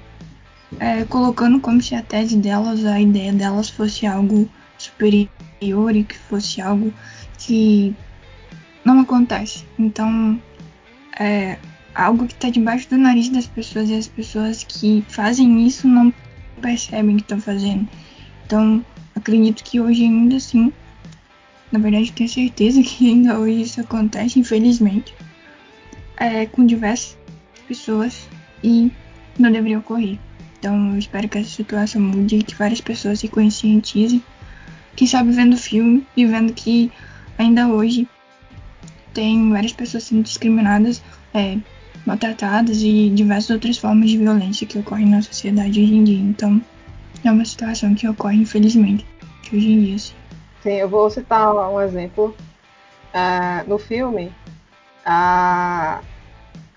[0.79, 6.17] é, colocando como se a tese delas, a ideia delas fosse algo superior e que
[6.17, 6.93] fosse algo
[7.39, 7.95] que
[8.85, 9.65] não acontece.
[9.79, 10.41] Então,
[11.19, 11.59] é
[11.95, 16.13] algo que está debaixo do nariz das pessoas e as pessoas que fazem isso não
[16.61, 17.89] percebem que estão fazendo.
[18.47, 18.85] Então,
[19.21, 20.73] acredito que hoje ainda assim,
[21.71, 25.15] na verdade tenho certeza que ainda hoje isso acontece, infelizmente,
[26.17, 27.17] é, com diversas
[27.69, 28.29] pessoas
[28.63, 28.91] e
[29.39, 30.19] não deveria ocorrer.
[30.59, 34.23] Então eu espero que essa situação mude e que várias pessoas se conscientizem,
[34.97, 36.91] quem sabe vendo o filme e vendo que
[37.39, 38.07] ainda hoje
[39.15, 41.03] tem várias pessoas sendo discriminadas,
[41.33, 41.59] é,
[42.05, 46.19] maltratadas e diversas outras formas de violência que ocorrem na sociedade hoje em dia.
[46.19, 46.61] Então
[47.25, 49.07] é uma situação que ocorre, infelizmente,
[49.57, 49.99] hoje em dia.
[49.99, 50.15] Sim,
[50.63, 52.35] sim eu vou citar um exemplo.
[53.13, 54.33] Uh, no filme,
[55.05, 56.01] a,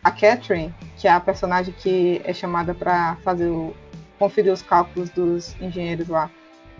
[0.03, 3.75] a Catherine, que é a personagem que é chamada para fazer o,
[4.17, 6.29] conferir os cálculos dos engenheiros lá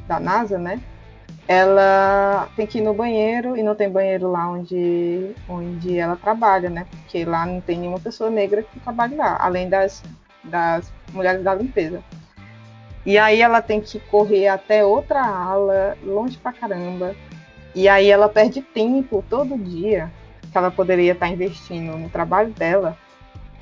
[0.08, 0.82] da NASA, né?
[1.47, 6.69] Ela tem que ir no banheiro e não tem banheiro lá onde, onde ela trabalha,
[6.69, 6.88] né?
[6.89, 10.01] Porque lá não tem nenhuma pessoa negra que trabalhe lá, além das,
[10.43, 12.01] das mulheres da limpeza.
[13.05, 17.15] E aí ela tem que correr até outra ala, longe pra caramba.
[17.75, 20.11] E aí ela perde tempo todo dia
[20.51, 22.97] que ela poderia estar investindo no trabalho dela,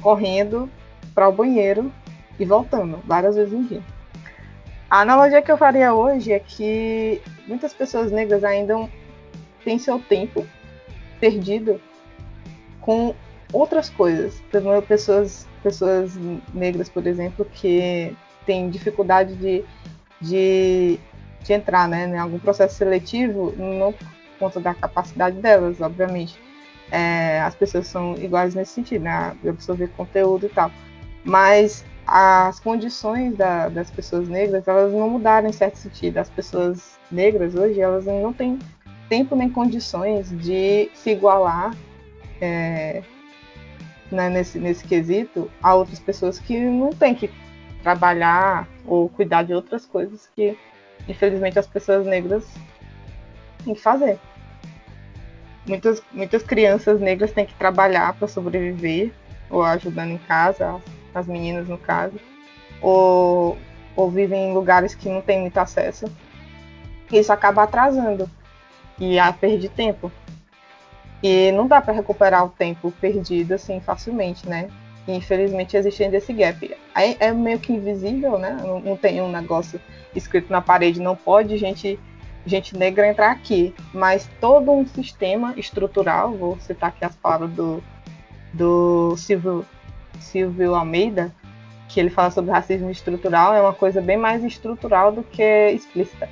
[0.02, 0.70] correndo
[1.16, 1.92] para o banheiro
[2.38, 3.82] e voltando várias vezes no dia.
[4.90, 8.90] A analogia que eu faria hoje é que muitas pessoas negras ainda
[9.64, 10.46] têm seu tempo
[11.20, 11.80] perdido
[12.82, 13.16] com
[13.54, 14.44] outras coisas.
[14.88, 16.14] Pessoas, pessoas
[16.54, 18.14] negras, por exemplo, que
[18.46, 19.64] tem dificuldade de,
[20.20, 21.00] de,
[21.44, 24.08] de entrar né, em algum processo seletivo, não por
[24.40, 26.38] conta da capacidade delas, obviamente.
[26.92, 30.72] É, as pessoas são iguais nesse sentido, né, de absorver conteúdo e tal.
[31.24, 36.18] Mas as condições da, das pessoas negras, elas não mudaram em certo sentido.
[36.18, 38.60] As pessoas negras hoje, elas não têm
[39.08, 41.76] tempo nem condições de se igualar
[42.40, 43.04] é,
[44.12, 47.30] né, nesse, nesse quesito a outras pessoas que não têm que
[47.82, 50.58] trabalhar ou cuidar de outras coisas que,
[51.08, 52.46] infelizmente, as pessoas negras
[53.64, 54.20] têm que fazer.
[55.68, 59.12] Muitas, muitas crianças negras têm que trabalhar para sobreviver,
[59.50, 60.82] ou ajudando em casa,
[61.14, 62.20] as meninas no caso,
[62.82, 63.58] ou,
[63.96, 66.06] ou vivem em lugares que não têm muito acesso.
[67.12, 68.30] Isso acaba atrasando
[68.98, 70.12] e a perder tempo.
[71.22, 74.70] E não dá para recuperar o tempo perdido assim facilmente, né?
[75.08, 76.76] Infelizmente existe ainda esse gap.
[76.94, 78.58] Aí é meio que invisível, né?
[78.62, 79.80] Não, não, tem um negócio
[80.16, 82.00] escrito na parede, não pode gente,
[82.46, 83.74] gente negra entrar aqui.
[83.94, 87.84] Mas todo um sistema estrutural, vou citar aqui as palavras do,
[88.54, 89.66] do Silvio,
[90.20, 91.34] Silvio Almeida,
[91.90, 96.30] que ele fala sobre racismo estrutural, é uma coisa bem mais estrutural do que explícita.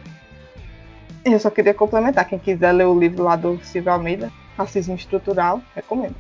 [1.25, 5.62] Eu só queria complementar, quem quiser ler o livro lá do Silvio Almeida, Racismo Estrutural,
[5.75, 6.15] recomendo.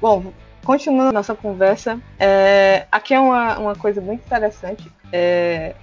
[0.00, 0.32] Bom,
[0.64, 4.90] continuando nossa conversa, é, aqui é uma, uma coisa muito interessante.
[5.12, 5.74] É,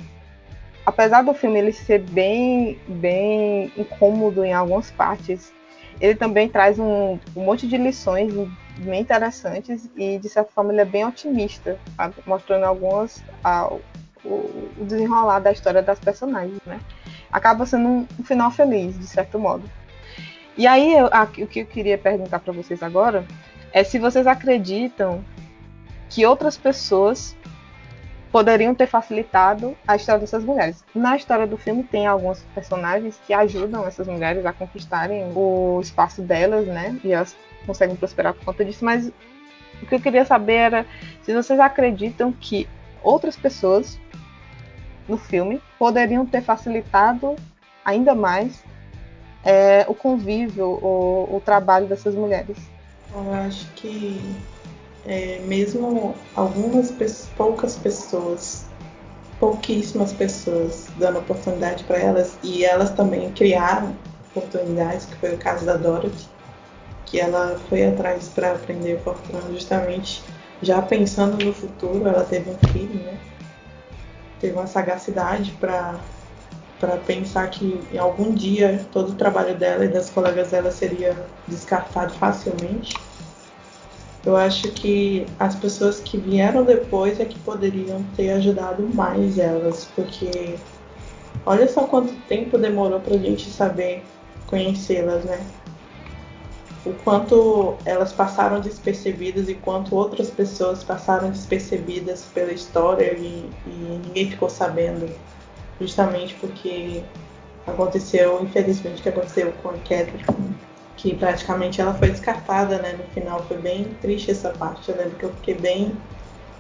[0.86, 5.54] apesar do filme ele ser bem, bem incômodo em algumas partes,
[6.02, 8.34] ele também traz um, um monte de lições
[8.80, 12.15] bem interessantes e de certa forma ele é bem otimista, sabe?
[12.26, 13.82] mostrando algumas a, o,
[14.26, 16.80] o, desenrolar da história das personagens, né?
[17.32, 19.63] Acaba sendo um, um final feliz de certo modo.
[20.58, 23.24] E aí eu, a, o que eu queria perguntar para vocês agora
[23.73, 25.23] é se vocês acreditam
[26.10, 27.36] que outras pessoas
[28.31, 30.84] poderiam ter facilitado a história dessas mulheres.
[30.95, 36.21] Na história do filme tem alguns personagens que ajudam essas mulheres a conquistarem o espaço
[36.21, 36.97] delas, né?
[37.03, 39.12] E elas conseguem prosperar por conta disso, mas
[39.81, 40.86] o que eu queria saber era
[41.23, 42.67] se vocês acreditam que
[43.03, 43.99] outras pessoas
[45.07, 47.36] no filme poderiam ter facilitado
[47.84, 48.63] ainda mais
[49.43, 52.57] é, o convívio, o, o trabalho dessas mulheres.
[53.13, 54.21] Eu acho que
[55.06, 56.93] é, mesmo algumas
[57.36, 58.65] poucas pessoas,
[59.39, 63.95] pouquíssimas pessoas dando oportunidade para elas e elas também criaram
[64.34, 66.30] oportunidades, que foi o caso da Dorothy,
[67.06, 70.24] que ela foi atrás para aprender Fortran justamente
[70.62, 73.17] já pensando no futuro, ela teve um filho, né?
[74.39, 76.00] Teve uma sagacidade para
[76.82, 81.15] para pensar que em algum dia todo o trabalho dela e das colegas dela seria
[81.48, 82.96] descartado facilmente.
[84.26, 89.86] Eu acho que as pessoas que vieram depois é que poderiam ter ajudado mais elas,
[89.96, 90.56] porque
[91.46, 94.04] olha só quanto tempo demorou para a gente saber
[94.48, 95.39] conhecê-las, né?
[96.84, 104.00] O quanto elas passaram despercebidas e quanto outras pessoas passaram despercebidas pela história e, e
[104.04, 105.08] ninguém ficou sabendo,
[105.82, 107.04] justamente porque
[107.67, 110.56] aconteceu, infelizmente, o que aconteceu com a Catherine
[111.02, 112.94] que praticamente ela foi descartada, né?
[112.94, 114.89] No final foi bem triste essa parte.
[114.89, 115.98] Eu lembro que eu fiquei bem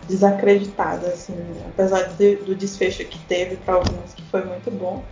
[0.07, 1.35] desacreditada, assim,
[1.67, 5.03] apesar de, do desfecho que teve para alguns que foi muito bom,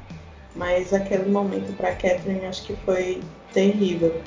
[0.56, 3.22] mas aquele momento para Catherine acho que foi
[3.54, 4.20] terrível.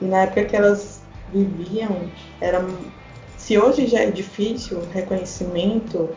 [0.00, 2.08] E na época que elas viviam,
[2.40, 2.64] era
[3.36, 6.10] se hoje já é difícil o reconhecimento,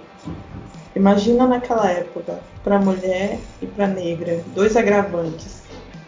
[0.95, 5.62] imagina naquela época para mulher e para negra, dois agravantes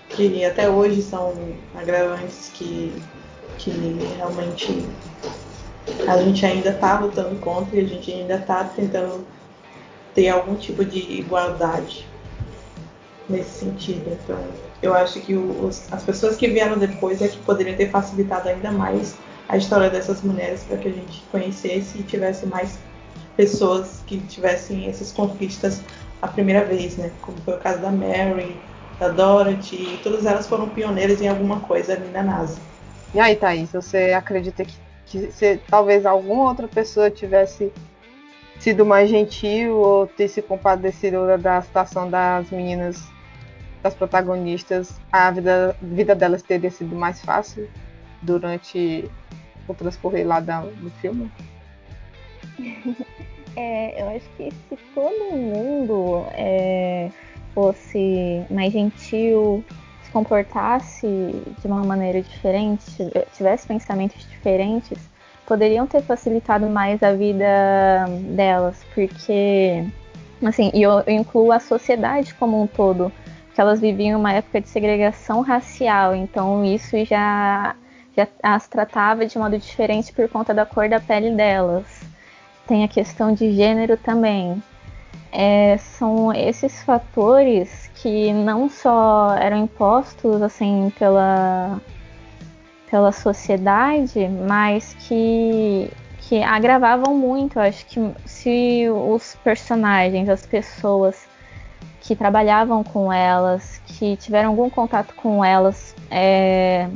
[0.09, 1.33] que até hoje são
[1.75, 2.93] agravantes que,
[3.57, 3.71] que
[4.17, 4.85] realmente
[6.07, 9.25] a gente ainda está lutando contra e a gente ainda está tentando
[10.13, 12.07] ter algum tipo de igualdade
[13.27, 14.17] nesse sentido.
[14.23, 14.37] Então,
[14.81, 18.71] eu acho que os, as pessoas que vieram depois é que poderiam ter facilitado ainda
[18.71, 19.15] mais
[19.49, 22.77] a história dessas mulheres para que a gente conhecesse e tivesse mais
[23.35, 25.81] pessoas que tivessem essas conquistas
[26.21, 27.11] a primeira vez, né?
[27.21, 28.55] Como foi o caso da Mary,
[28.99, 32.57] da Dorothy, todas elas foram pioneiras em alguma coisa ali na NASA.
[33.13, 34.73] E aí, Thaís, você acredita que,
[35.05, 37.71] que se talvez alguma outra pessoa tivesse
[38.59, 43.03] sido mais gentil ou ter se compadecido da situação das meninas,
[43.81, 47.69] das protagonistas, a vida, vida delas teria sido mais fácil
[48.21, 49.09] durante
[49.67, 51.29] o transcorrer lá da, do filme?
[53.55, 57.11] É, eu acho que se todo mundo é,
[57.53, 59.63] fosse mais gentil,
[60.01, 62.83] se comportasse de uma maneira diferente,
[63.33, 64.97] tivesse pensamentos diferentes,
[65.45, 69.85] poderiam ter facilitado mais a vida delas, porque
[70.43, 73.11] assim, e eu, eu incluo a sociedade como um todo,
[73.53, 77.75] que elas viviam uma época de segregação racial, então isso já,
[78.17, 82.12] já as tratava de modo diferente por conta da cor da pele delas.
[82.67, 84.61] Tem a questão de gênero também
[85.33, 91.81] é, são esses fatores que não só eram impostos assim pela
[92.89, 97.57] pela sociedade, mas que que agravavam muito.
[97.57, 101.27] Eu acho que se os personagens, as pessoas
[102.01, 106.87] que trabalhavam com elas, que tiveram algum contato com elas, é,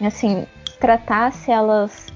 [0.00, 0.46] assim,
[0.78, 2.06] tratasse elas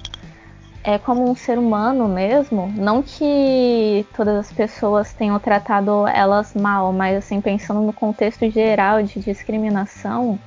[0.83, 2.71] é como um ser humano mesmo.
[2.75, 9.01] Não que todas as pessoas tenham tratado elas mal, mas assim, pensando no contexto geral
[9.01, 10.37] de discriminação,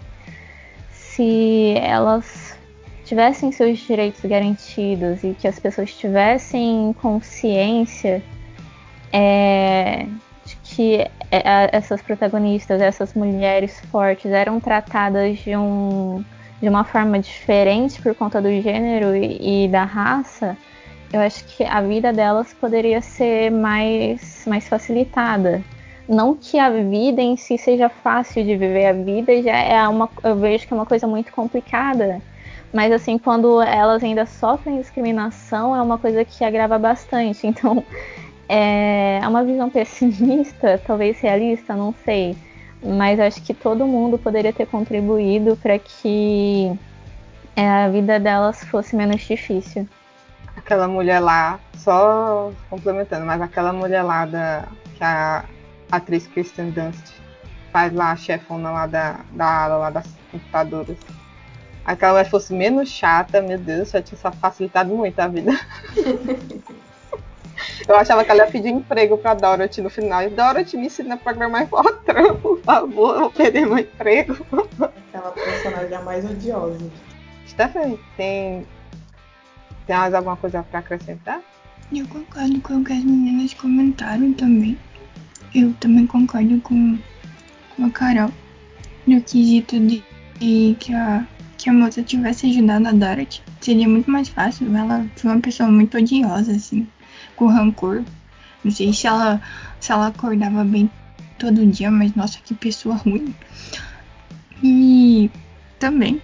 [0.93, 2.57] se elas
[3.05, 8.23] tivessem seus direitos garantidos e que as pessoas tivessem consciência
[9.13, 10.07] é,
[10.45, 10.97] de que
[11.31, 16.23] é, essas protagonistas, essas mulheres fortes eram tratadas de um
[16.61, 20.57] de uma forma diferente por conta do gênero e, e da raça,
[21.13, 25.63] eu acho que a vida delas poderia ser mais, mais facilitada.
[26.09, 30.09] Não que a vida em si seja fácil de viver, a vida já é uma,
[30.23, 32.21] eu vejo que é uma coisa muito complicada.
[32.73, 37.47] Mas assim, quando elas ainda sofrem discriminação, é uma coisa que agrava bastante.
[37.47, 37.83] Então,
[38.49, 42.37] é uma visão pessimista, talvez realista, não sei
[42.83, 46.79] mas acho que todo mundo poderia ter contribuído para que
[47.55, 49.89] é, a vida delas fosse menos difícil.
[50.57, 54.65] Aquela mulher lá, só complementando, mas aquela mulher lá da,
[54.97, 55.45] que a
[55.91, 57.15] atriz Kristen Dunst
[57.73, 60.97] faz lá a chefona lá da, da ala lá das computadoras.
[61.85, 65.53] Aquela mulher fosse menos chata, meu Deus, já tinha facilitado muito a vida.
[67.89, 70.23] Eu achava que ela ia pedir emprego pra Dorothy no final.
[70.23, 74.37] E Dorothy me ensina a programar em Fortran, por favor, eu vou perder meu emprego.
[75.09, 76.91] Aquela personagem a mais odiosa.
[77.49, 78.67] Stephanie, tem,
[79.87, 81.41] tem mais alguma coisa pra acrescentar?
[81.93, 84.77] Eu concordo com o que as meninas comentaram também.
[85.55, 86.99] Eu também concordo com,
[87.77, 88.31] com a Carol
[89.07, 90.03] no quesito de,
[90.39, 91.25] de que, a,
[91.57, 93.43] que a moça tivesse ajudado a Dorothy.
[93.61, 94.77] Seria muito mais fácil.
[94.77, 96.87] Ela foi uma pessoa muito odiosa, assim,
[97.37, 98.03] com rancor.
[98.65, 99.41] Não sei se ela,
[99.79, 100.91] se ela acordava bem
[101.39, 103.35] todo dia, mas nossa, que pessoa ruim.
[104.63, 105.31] E
[105.79, 106.21] também,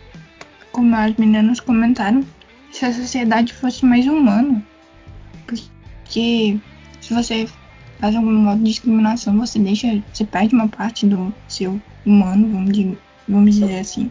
[0.73, 2.25] como as meninas comentaram,
[2.73, 4.63] se a sociedade fosse mais humana.
[5.47, 6.59] Porque
[7.01, 7.47] se você
[8.01, 10.03] faz algum modo de discriminação, você deixa.
[10.13, 12.99] Você perde uma parte do seu humano, vamos dizer,
[13.29, 14.11] vamos dizer assim.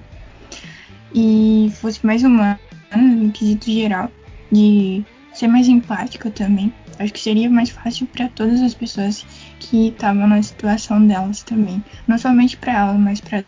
[1.14, 2.58] E fosse mais humano
[2.95, 4.10] no quesito geral,
[4.52, 6.72] de ser mais empática também.
[7.02, 9.26] Acho que seria mais fácil para todas as pessoas
[9.60, 11.84] que estavam na situação delas também.
[12.08, 13.43] Não somente para elas, mas para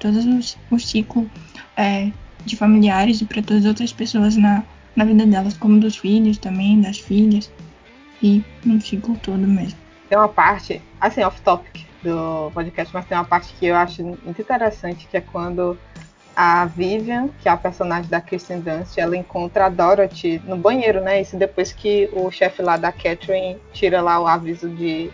[0.00, 1.30] todos os, o ciclo
[1.76, 2.10] é,
[2.44, 4.64] de familiares e para todas as outras pessoas na,
[4.96, 7.48] na vida delas, como dos filhos também, das filhas,
[8.20, 9.78] e no ciclo todo mesmo.
[10.08, 14.42] Tem uma parte, assim, off-topic do podcast, mas tem uma parte que eu acho muito
[14.42, 15.78] interessante, que é quando
[16.36, 21.00] a Vivian, que é a personagem da Kristen Dunst, ela encontra a Dorothy no banheiro,
[21.00, 21.22] né?
[21.22, 25.10] Isso depois que o chefe lá da Catherine tira lá o aviso de,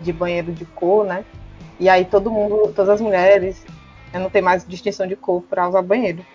[0.00, 1.24] de banheiro de cor, né?
[1.78, 3.64] E aí todo mundo, todas as mulheres,
[4.12, 6.26] não tem mais distinção de cor para usar banheiro.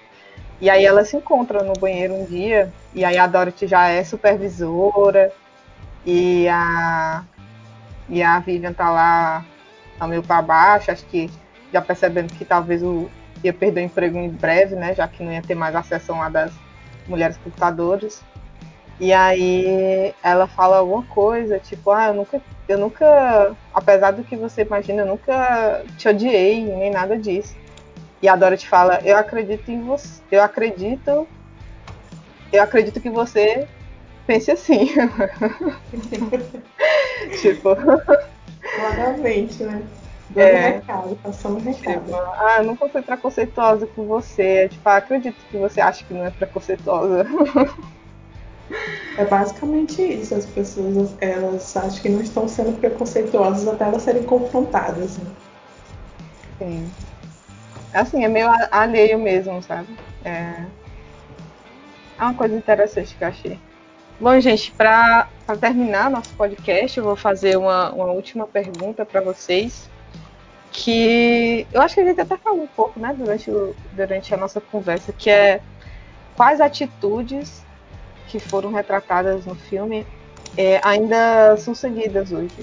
[0.62, 4.06] E aí ela se encontra no banheiro um dia, e aí a Dorothy já é
[4.06, 5.34] supervisora,
[6.06, 7.26] e a,
[8.08, 9.46] e a Vivian tá lá,
[10.00, 11.30] tá meio para baixo, acho que
[11.74, 13.10] já percebendo que talvez o,
[13.44, 14.94] ia perder o emprego em breve, né?
[14.96, 16.52] Já que não ia ter mais acesso lá das
[17.08, 18.22] mulheres computadores.
[19.00, 24.36] E aí ela fala alguma coisa, tipo, ah, eu nunca, eu nunca, apesar do que
[24.36, 27.56] você imagina, eu nunca te odiei, nem nada disso.
[28.22, 31.28] E a Dorothy fala, eu acredito em você, eu acredito,
[32.52, 33.68] eu acredito que você
[34.26, 34.90] pense assim.
[37.42, 37.76] tipo.
[38.62, 39.84] Claramente, né?
[40.34, 42.06] Dando é, recado, passando recado.
[42.06, 44.68] Tipo, ah, nunca fui preconceituosa com você.
[44.70, 47.26] Tipo, ah, acredito que você acha que não é preconceituosa.
[49.18, 50.34] É basicamente isso.
[50.34, 55.18] As pessoas elas acham que não estão sendo preconceituosas até elas serem confrontadas.
[55.20, 55.32] Né?
[56.58, 56.92] Sim.
[57.94, 59.96] Assim, é meio alheio mesmo, sabe?
[60.26, 60.66] É,
[62.18, 63.60] é uma coisa interessante que eu achei.
[64.20, 65.28] Bom, gente, para
[65.60, 69.88] terminar nosso podcast, eu vou fazer uma, uma última pergunta para vocês
[70.74, 74.38] que eu acho que a gente até falou um pouco, né, durante, o, durante a
[74.38, 75.62] nossa conversa, que é
[76.36, 77.64] quais atitudes
[78.28, 80.06] que foram retratadas no filme
[80.58, 82.56] é, ainda são seguidas hoje,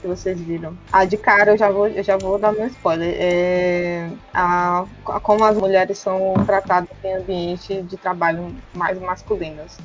[0.00, 0.76] que vocês viram.
[0.92, 3.14] A de cara eu já vou, eu já vou dar meu spoiler.
[3.16, 9.78] É, a, a, como as mulheres são tratadas em ambiente de trabalho mais masculinos.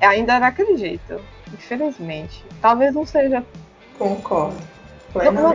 [0.00, 1.20] É, ainda é daquele jeito,
[1.52, 2.44] infelizmente.
[2.60, 3.44] Talvez não seja.
[3.96, 4.75] Concordo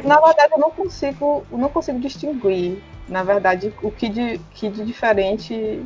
[0.03, 2.81] na verdade, eu não consigo, não consigo distinguir.
[3.07, 5.85] Na verdade, o que de, que de diferente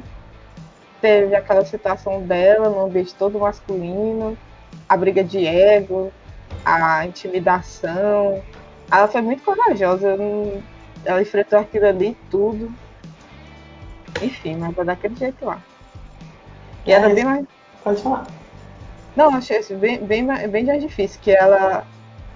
[1.01, 4.37] teve aquela situação dela no ambiente todo masculino,
[4.87, 6.11] a briga de ego,
[6.63, 8.41] a intimidação.
[8.91, 10.15] Ela foi muito corajosa,
[11.03, 12.71] ela enfrentou aquilo ali e tudo.
[14.21, 15.61] Enfim, mas vai daquele jeito lá.
[16.85, 17.45] E é, era bem mais.
[17.83, 18.27] Pode falar.
[19.15, 21.85] Não, achei isso bem, bem, bem mais difícil, que ela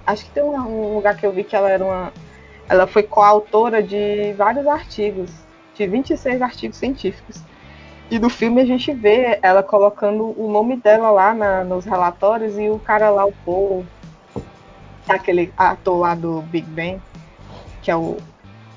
[0.10, 2.12] Acho que tem um, lugar que eu vi que ela era uma.
[2.68, 5.30] Ela foi coautora de vários artigos,
[5.76, 7.44] de 26 artigos científicos.
[8.10, 12.58] E no filme a gente vê ela colocando o nome dela lá na, nos relatórios
[12.58, 13.86] e o cara lá, o Paul,
[15.08, 17.00] é aquele ator lá do Big Bang,
[17.84, 18.18] que é o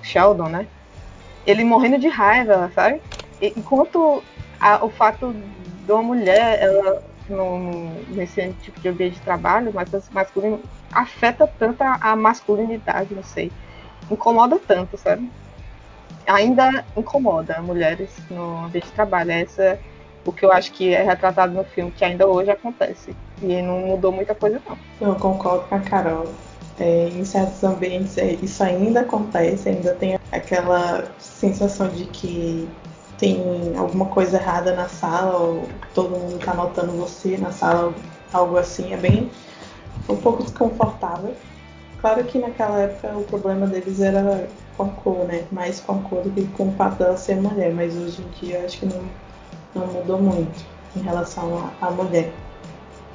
[0.03, 0.67] Sheldon, né?
[1.47, 3.01] Ele morrendo de raiva, sabe?
[3.41, 4.23] Enquanto
[4.61, 5.35] a, o fato
[5.87, 7.03] de uma mulher, ela
[7.33, 10.61] no, nesse tipo de ambiente de trabalho, mas masculino,
[10.93, 13.51] afeta tanto a, a masculinidade, não sei.
[14.11, 15.31] Incomoda tanto, sabe?
[16.27, 19.33] Ainda incomoda mulheres no ambiente de trabalho.
[19.33, 19.79] Essa
[20.25, 23.15] o que eu acho que é retratado no filme, que ainda hoje acontece.
[23.43, 25.09] E não mudou muita coisa, não.
[25.09, 26.27] Eu concordo com a Carol.
[26.79, 32.67] É, em certos ambientes é, isso ainda acontece, ainda tem aquela sensação de que
[33.23, 33.41] tem
[33.79, 37.95] alguma coisa errada na sala, ou todo mundo está notando você na sala,
[38.33, 39.31] algo assim, é bem
[40.09, 41.33] um pouco desconfortável.
[42.01, 45.45] Claro que naquela época o problema deles era com a cor, né?
[45.53, 48.45] Mais com a cor do que com o fato dela ser mulher, mas hoje em
[48.45, 49.05] dia acho que não,
[49.73, 50.65] não mudou muito
[50.97, 52.33] em relação à mulher.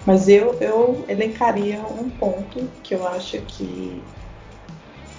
[0.05, 4.01] Mas eu, eu elencaria um ponto que eu acho que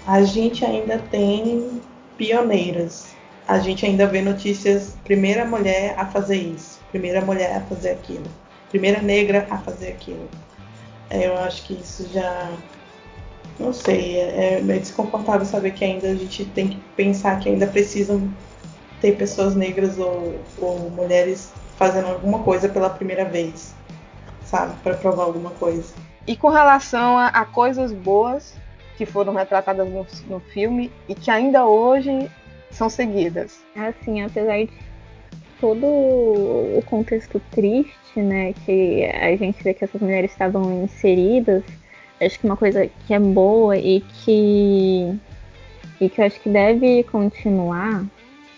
[0.06, 1.78] a gente ainda tem
[2.16, 3.17] pioneiras.
[3.48, 8.26] A gente ainda vê notícias, primeira mulher a fazer isso, primeira mulher a fazer aquilo,
[8.68, 10.28] primeira negra a fazer aquilo.
[11.08, 12.52] É, eu acho que isso já.
[13.58, 17.66] Não sei, é, é desconfortável saber que ainda a gente tem que pensar que ainda
[17.66, 18.30] precisam
[19.00, 23.74] ter pessoas negras ou, ou mulheres fazendo alguma coisa pela primeira vez,
[24.44, 24.74] sabe?
[24.82, 25.94] Para provar alguma coisa.
[26.26, 28.54] E com relação a, a, coisas boas
[28.98, 32.30] que foram retratadas no, no filme e que ainda hoje
[32.70, 33.60] são seguidas.
[33.76, 34.70] Assim, apesar de
[35.60, 41.62] todo o contexto triste, né, que a gente vê que essas mulheres estavam inseridas,
[42.20, 45.18] acho que uma coisa que é boa e que
[46.00, 48.04] e que eu acho que deve continuar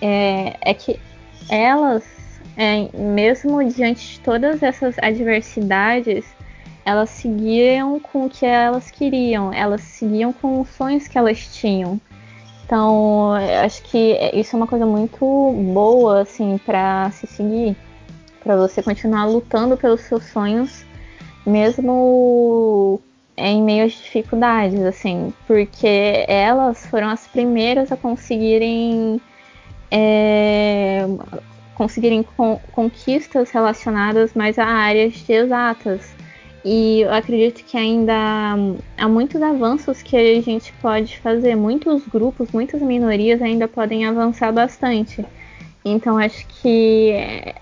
[0.01, 0.99] é, é que
[1.49, 2.05] elas,
[2.57, 6.25] é, mesmo diante de todas essas adversidades,
[6.85, 12.01] elas seguiam com o que elas queriam, elas seguiam com os sonhos que elas tinham.
[12.71, 13.33] Então,
[13.65, 15.19] acho que isso é uma coisa muito
[15.75, 17.77] boa, assim, para se seguir,
[18.45, 20.85] para você continuar lutando pelos seus sonhos,
[21.45, 23.01] mesmo
[23.37, 29.21] em meio às dificuldades, assim, porque elas foram as primeiras a conseguirem
[29.91, 31.07] é,
[31.75, 36.20] conseguirem con conquistas relacionadas mais a áreas de exatas.
[36.65, 38.13] E eu acredito que ainda
[38.99, 44.53] há muitos avanços que a gente pode fazer, muitos grupos, muitas minorias ainda podem avançar
[44.53, 45.25] bastante.
[45.83, 47.15] Então acho que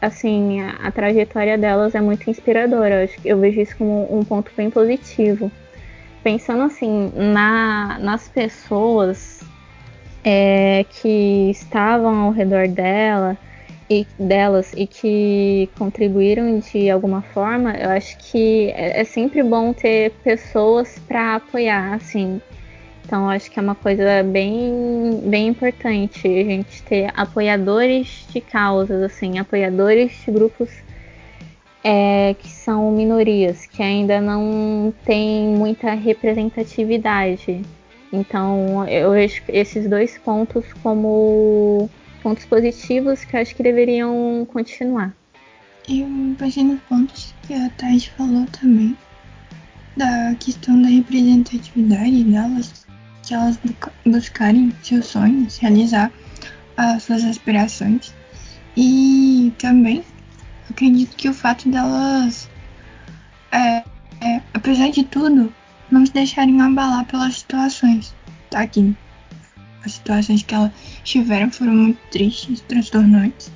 [0.03, 3.05] assim a, trajetória delas é muito inspiradora.
[3.05, 5.51] Eu, eu vejo isso como um ponto bem positivo.
[6.25, 9.41] Pensando assim na, nas pessoas
[10.25, 13.39] é, que estavam ao redor dela
[13.91, 19.73] e delas e que contribuíram de alguma forma, eu acho que é, é sempre bom
[19.73, 22.41] ter pessoas para apoiar, assim.
[23.05, 29.03] Então acho que é uma coisa bem, bem importante a gente ter apoiadores de causas,
[29.03, 30.69] assim, apoiadores de grupos
[31.83, 37.63] é, que são minorias, que ainda não tem muita representatividade.
[38.13, 41.89] Então, eu vejo esses dois pontos como
[42.23, 45.15] pontos positivos que eu acho que deveriam continuar.
[45.89, 46.07] Eu
[46.37, 48.97] pensei nos pontos que a Thais falou também,
[49.97, 52.87] da questão da representatividade delas,
[53.23, 53.59] que elas
[54.05, 56.13] buscarem seus sonhos, realizar
[56.77, 58.15] as suas aspirações.
[58.77, 60.05] E também
[60.71, 62.49] acredito que o fato delas,
[63.51, 63.83] é,
[64.21, 65.53] é, apesar de tudo,
[65.91, 68.15] não se deixarem abalar pelas situações.
[68.51, 68.95] Tá aqui.
[69.89, 70.71] As situações que elas
[71.03, 73.51] tiveram foram muito tristes, transtornantes,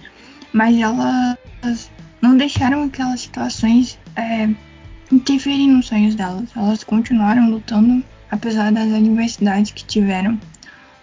[0.51, 1.91] mas elas
[2.23, 4.49] não deixaram aquelas situações é,
[5.13, 6.49] interferir nos sonhos delas.
[6.57, 10.41] Elas continuaram lutando, apesar das adversidades que tiveram,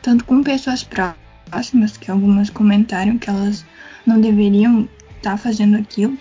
[0.02, 3.64] tanto com pessoas próximas, que algumas comentaram que elas
[4.08, 6.18] não deveriam estar tá fazendo aquilo,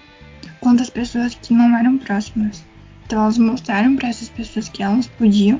[0.61, 2.63] quanto as pessoas que não eram próximas.
[3.07, 5.59] Então elas mostraram para essas pessoas que elas podiam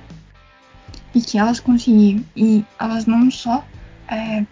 [1.15, 2.25] e que elas conseguiam.
[2.37, 3.65] E elas não só
[4.09, 4.45] é,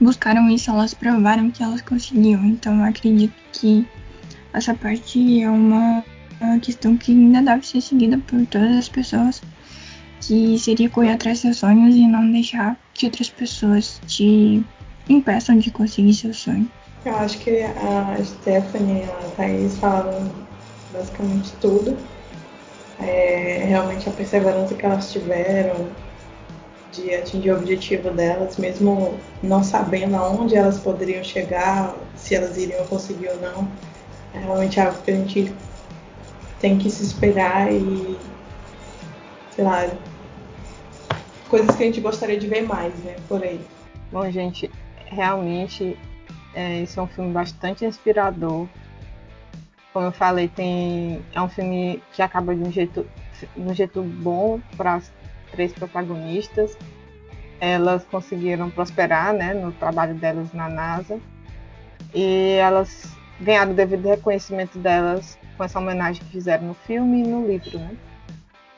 [0.00, 2.44] buscaram isso, elas provaram que elas conseguiam.
[2.44, 3.86] Então eu acredito que
[4.52, 6.04] essa parte é uma,
[6.40, 9.42] uma questão que ainda deve ser seguida por todas as pessoas,
[10.20, 14.64] que seria correr atrás seus sonhos e não deixar que outras pessoas te
[15.08, 16.68] impeçam de conseguir seus sonhos.
[17.04, 20.28] Eu acho que a Stephanie e a Thaís falaram
[20.92, 21.96] basicamente tudo
[22.98, 25.90] é, realmente a perseverança que elas tiveram
[26.90, 32.86] de atingir o objetivo delas, mesmo não sabendo aonde elas poderiam chegar, se elas iriam
[32.86, 33.68] conseguir ou não,
[34.32, 35.52] é realmente algo que a gente
[36.58, 38.18] tem que se espelhar e,
[39.50, 39.90] sei lá,
[41.48, 43.60] coisas que a gente gostaria de ver mais, né, por aí.
[44.10, 44.70] Bom, gente,
[45.06, 45.98] realmente
[46.54, 48.66] é, isso é um filme bastante inspirador
[49.96, 53.06] como eu falei, tem é um filme que acaba de um jeito,
[53.56, 55.10] de um jeito bom para as
[55.50, 56.76] três protagonistas.
[57.58, 61.18] Elas conseguiram prosperar, né, no trabalho delas na NASA
[62.14, 67.26] e elas ganharam o devido reconhecimento delas com essa homenagem que fizeram no filme e
[67.26, 67.96] no livro, né?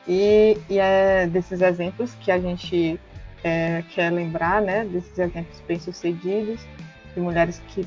[0.07, 2.97] E, e é desses exemplos que a gente
[3.43, 4.85] é, quer lembrar, né?
[4.85, 6.61] Desses exemplos bem-sucedidos
[7.13, 7.85] de mulheres que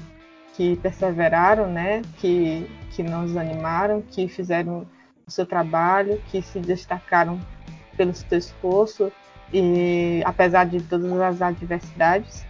[0.54, 2.02] que perseveraram, né?
[2.18, 4.86] Que, que não desanimaram, que fizeram
[5.26, 7.40] o seu trabalho, que se destacaram
[7.96, 9.12] pelo seu esforço
[9.52, 12.46] e apesar de todas as adversidades.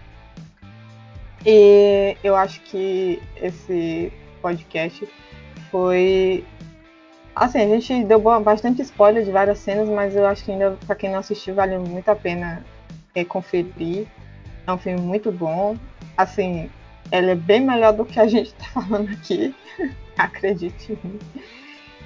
[1.45, 5.09] E eu acho que esse podcast
[5.71, 6.45] foi
[7.35, 10.95] Assim, a gente deu bastante spoiler de várias cenas, mas eu acho que ainda, pra
[10.95, 12.63] quem não assistiu, vale muito a pena
[13.15, 14.07] é, conferir.
[14.67, 15.77] É um filme muito bom.
[16.15, 16.71] Assim,
[17.13, 19.55] ele é bem melhor do que a gente tá falando aqui.
[20.17, 21.19] Acredite em mim.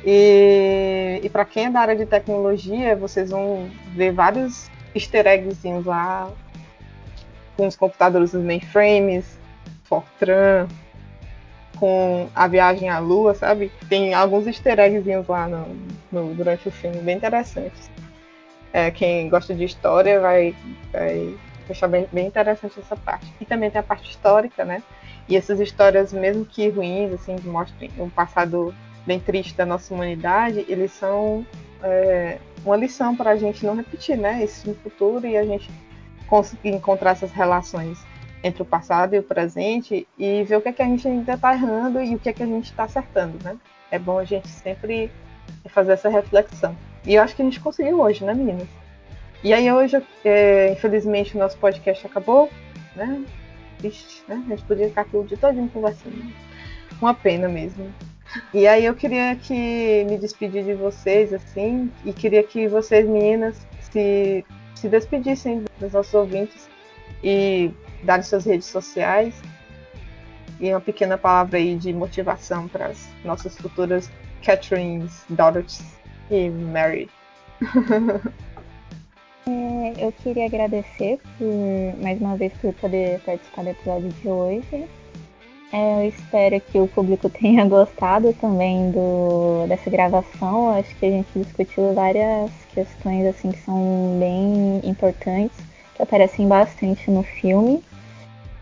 [0.05, 5.85] E, e para quem é da área de tecnologia, vocês vão ver vários easter eggzinhos
[5.85, 6.31] lá
[7.57, 9.39] com os computadores dos mainframes,
[9.85, 10.69] Fortran,
[11.79, 13.71] com a viagem à Lua, sabe?
[13.89, 15.77] Tem alguns easter eggzinhos lá no,
[16.13, 17.91] no, durante o filme, bem interessantes.
[18.73, 20.55] É, quem gosta de história vai,
[20.93, 21.35] vai
[21.71, 23.33] achar bem, bem interessante essa parte.
[23.41, 24.83] E também tem a parte histórica, né?
[25.29, 28.75] E essas histórias, mesmo que ruins, assim, que mostrem um passado
[29.05, 31.45] bem triste da nossa humanidade, eles são
[31.83, 34.43] é, uma lição para a gente não repetir, né?
[34.45, 35.71] Isso no futuro e a gente
[36.27, 37.99] conseguir encontrar essas relações
[38.43, 41.35] entre o passado e o presente e ver o que, é que a gente ainda
[41.35, 43.57] está errando e o que, é que a gente está acertando, né?
[43.91, 45.11] É bom a gente sempre
[45.69, 46.77] fazer essa reflexão.
[47.05, 48.69] E eu acho que a gente conseguiu hoje, né, meninas?
[49.43, 52.51] E aí hoje, é, infelizmente, o nosso podcast acabou,
[52.95, 53.25] né?
[53.79, 54.43] Triste, né?
[54.47, 56.33] A gente podia ficar aqui o dia todo conversando.
[57.01, 57.93] Uma pena mesmo.
[58.53, 63.67] E aí eu queria que me despedir de vocês, assim, e queria que vocês, meninas,
[63.81, 66.69] se, se despedissem dos nossos ouvintes
[67.23, 67.71] e
[68.03, 69.35] dar suas redes sociais
[70.61, 74.11] e uma pequena palavra aí de motivação para as nossas futuras
[74.43, 75.83] Catherine's Daughters
[76.31, 77.09] e Mary.
[79.49, 84.89] é, eu queria agradecer por mais uma vez por poder participar do episódio de hoje.
[85.73, 90.71] É, eu espero que o público tenha gostado também do, dessa gravação.
[90.71, 95.57] Acho que a gente discutiu várias questões assim que são bem importantes,
[95.95, 97.83] que aparecem bastante no filme.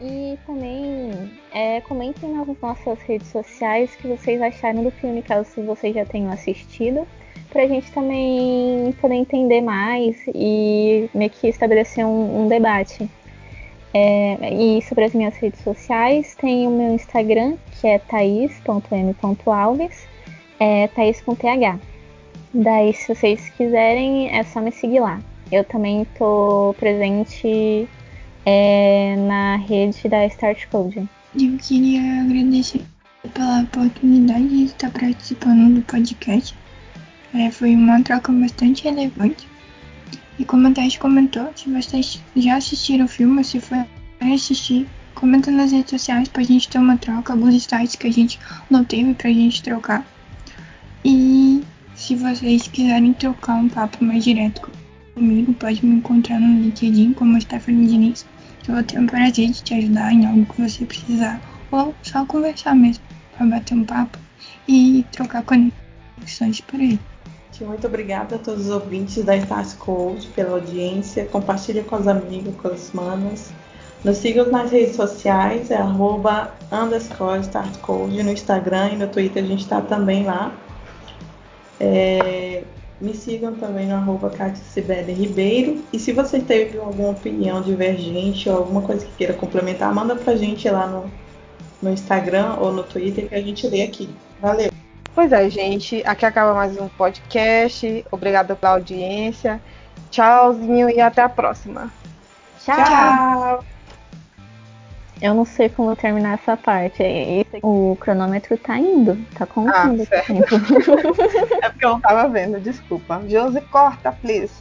[0.01, 5.63] E também é, comentem nas nossas redes sociais o que vocês acharam do filme, caso
[5.63, 7.07] vocês já tenham assistido,
[7.55, 13.09] para a gente também poder entender mais e meio que estabelecer um, um debate.
[13.95, 20.09] É, e sobre as minhas redes sociais, tem o meu Instagram, que é thais.m.alves,
[20.59, 20.89] é
[21.25, 21.79] com TH.
[22.53, 25.21] Daí, se vocês quiserem, é só me seguir lá.
[25.53, 27.89] Eu também estou presente
[28.45, 31.09] é, na rede da Start Code.
[31.41, 32.81] Eu queria agradecer
[33.33, 36.64] pela oportunidade de estar participando do podcast.
[37.35, 39.49] É, foi uma troca bastante relevante.
[40.39, 43.85] E como a Thaís comentou, se vocês já assistiram o filme, se for
[44.21, 48.39] assistir, comenta nas redes sociais pra gente ter uma troca, alguns sites que a gente
[48.71, 50.07] não teve pra gente trocar.
[51.05, 51.63] E
[51.97, 54.71] se vocês quiserem trocar um papo mais direto
[55.15, 58.25] comigo, pode me encontrar no LinkedIn como Stephanie Diniz,
[58.69, 61.41] eu vou ter um prazer de te ajudar em algo que você precisar,
[61.73, 63.03] ou só conversar mesmo,
[63.37, 64.19] pra bater um papo
[64.69, 66.99] e trocar conexões por aí.
[67.61, 71.27] Muito obrigada a todos os ouvintes da Stars Code pela audiência.
[71.27, 73.53] Compartilhe com os amigos, com as manas.
[74.03, 79.47] Nos sigam nas redes sociais, é arroba underscore startcode no Instagram e no Twitter a
[79.47, 80.53] gente está também lá.
[81.81, 82.65] É,
[83.01, 84.31] me sigam também no arroba
[85.09, 85.83] Ribeiro.
[85.93, 90.37] E se você teve alguma opinião divergente ou alguma coisa que queira complementar, manda pra
[90.37, 91.11] gente lá no,
[91.83, 94.09] no Instagram ou no Twitter que a gente lê aqui.
[94.41, 94.74] Valeu!
[95.15, 96.03] Pois é, gente.
[96.05, 98.05] Aqui acaba mais um podcast.
[98.11, 99.61] Obrigada pela audiência.
[100.11, 101.89] Tchauzinho e até a próxima.
[102.61, 102.77] Tchau.
[102.77, 103.65] Tchau.
[105.23, 107.03] Eu não sei como terminar essa parte.
[107.63, 110.57] O cronômetro tá indo, tá contando ah, o tempo.
[111.63, 113.23] é porque eu não tava vendo, desculpa.
[113.29, 114.53] Josi, corta, please.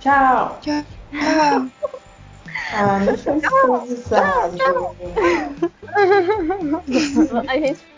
[0.00, 0.58] Tchau.
[0.62, 0.82] Tchau.
[2.72, 4.56] Ah, não foi improvisado.
[7.46, 7.93] A gente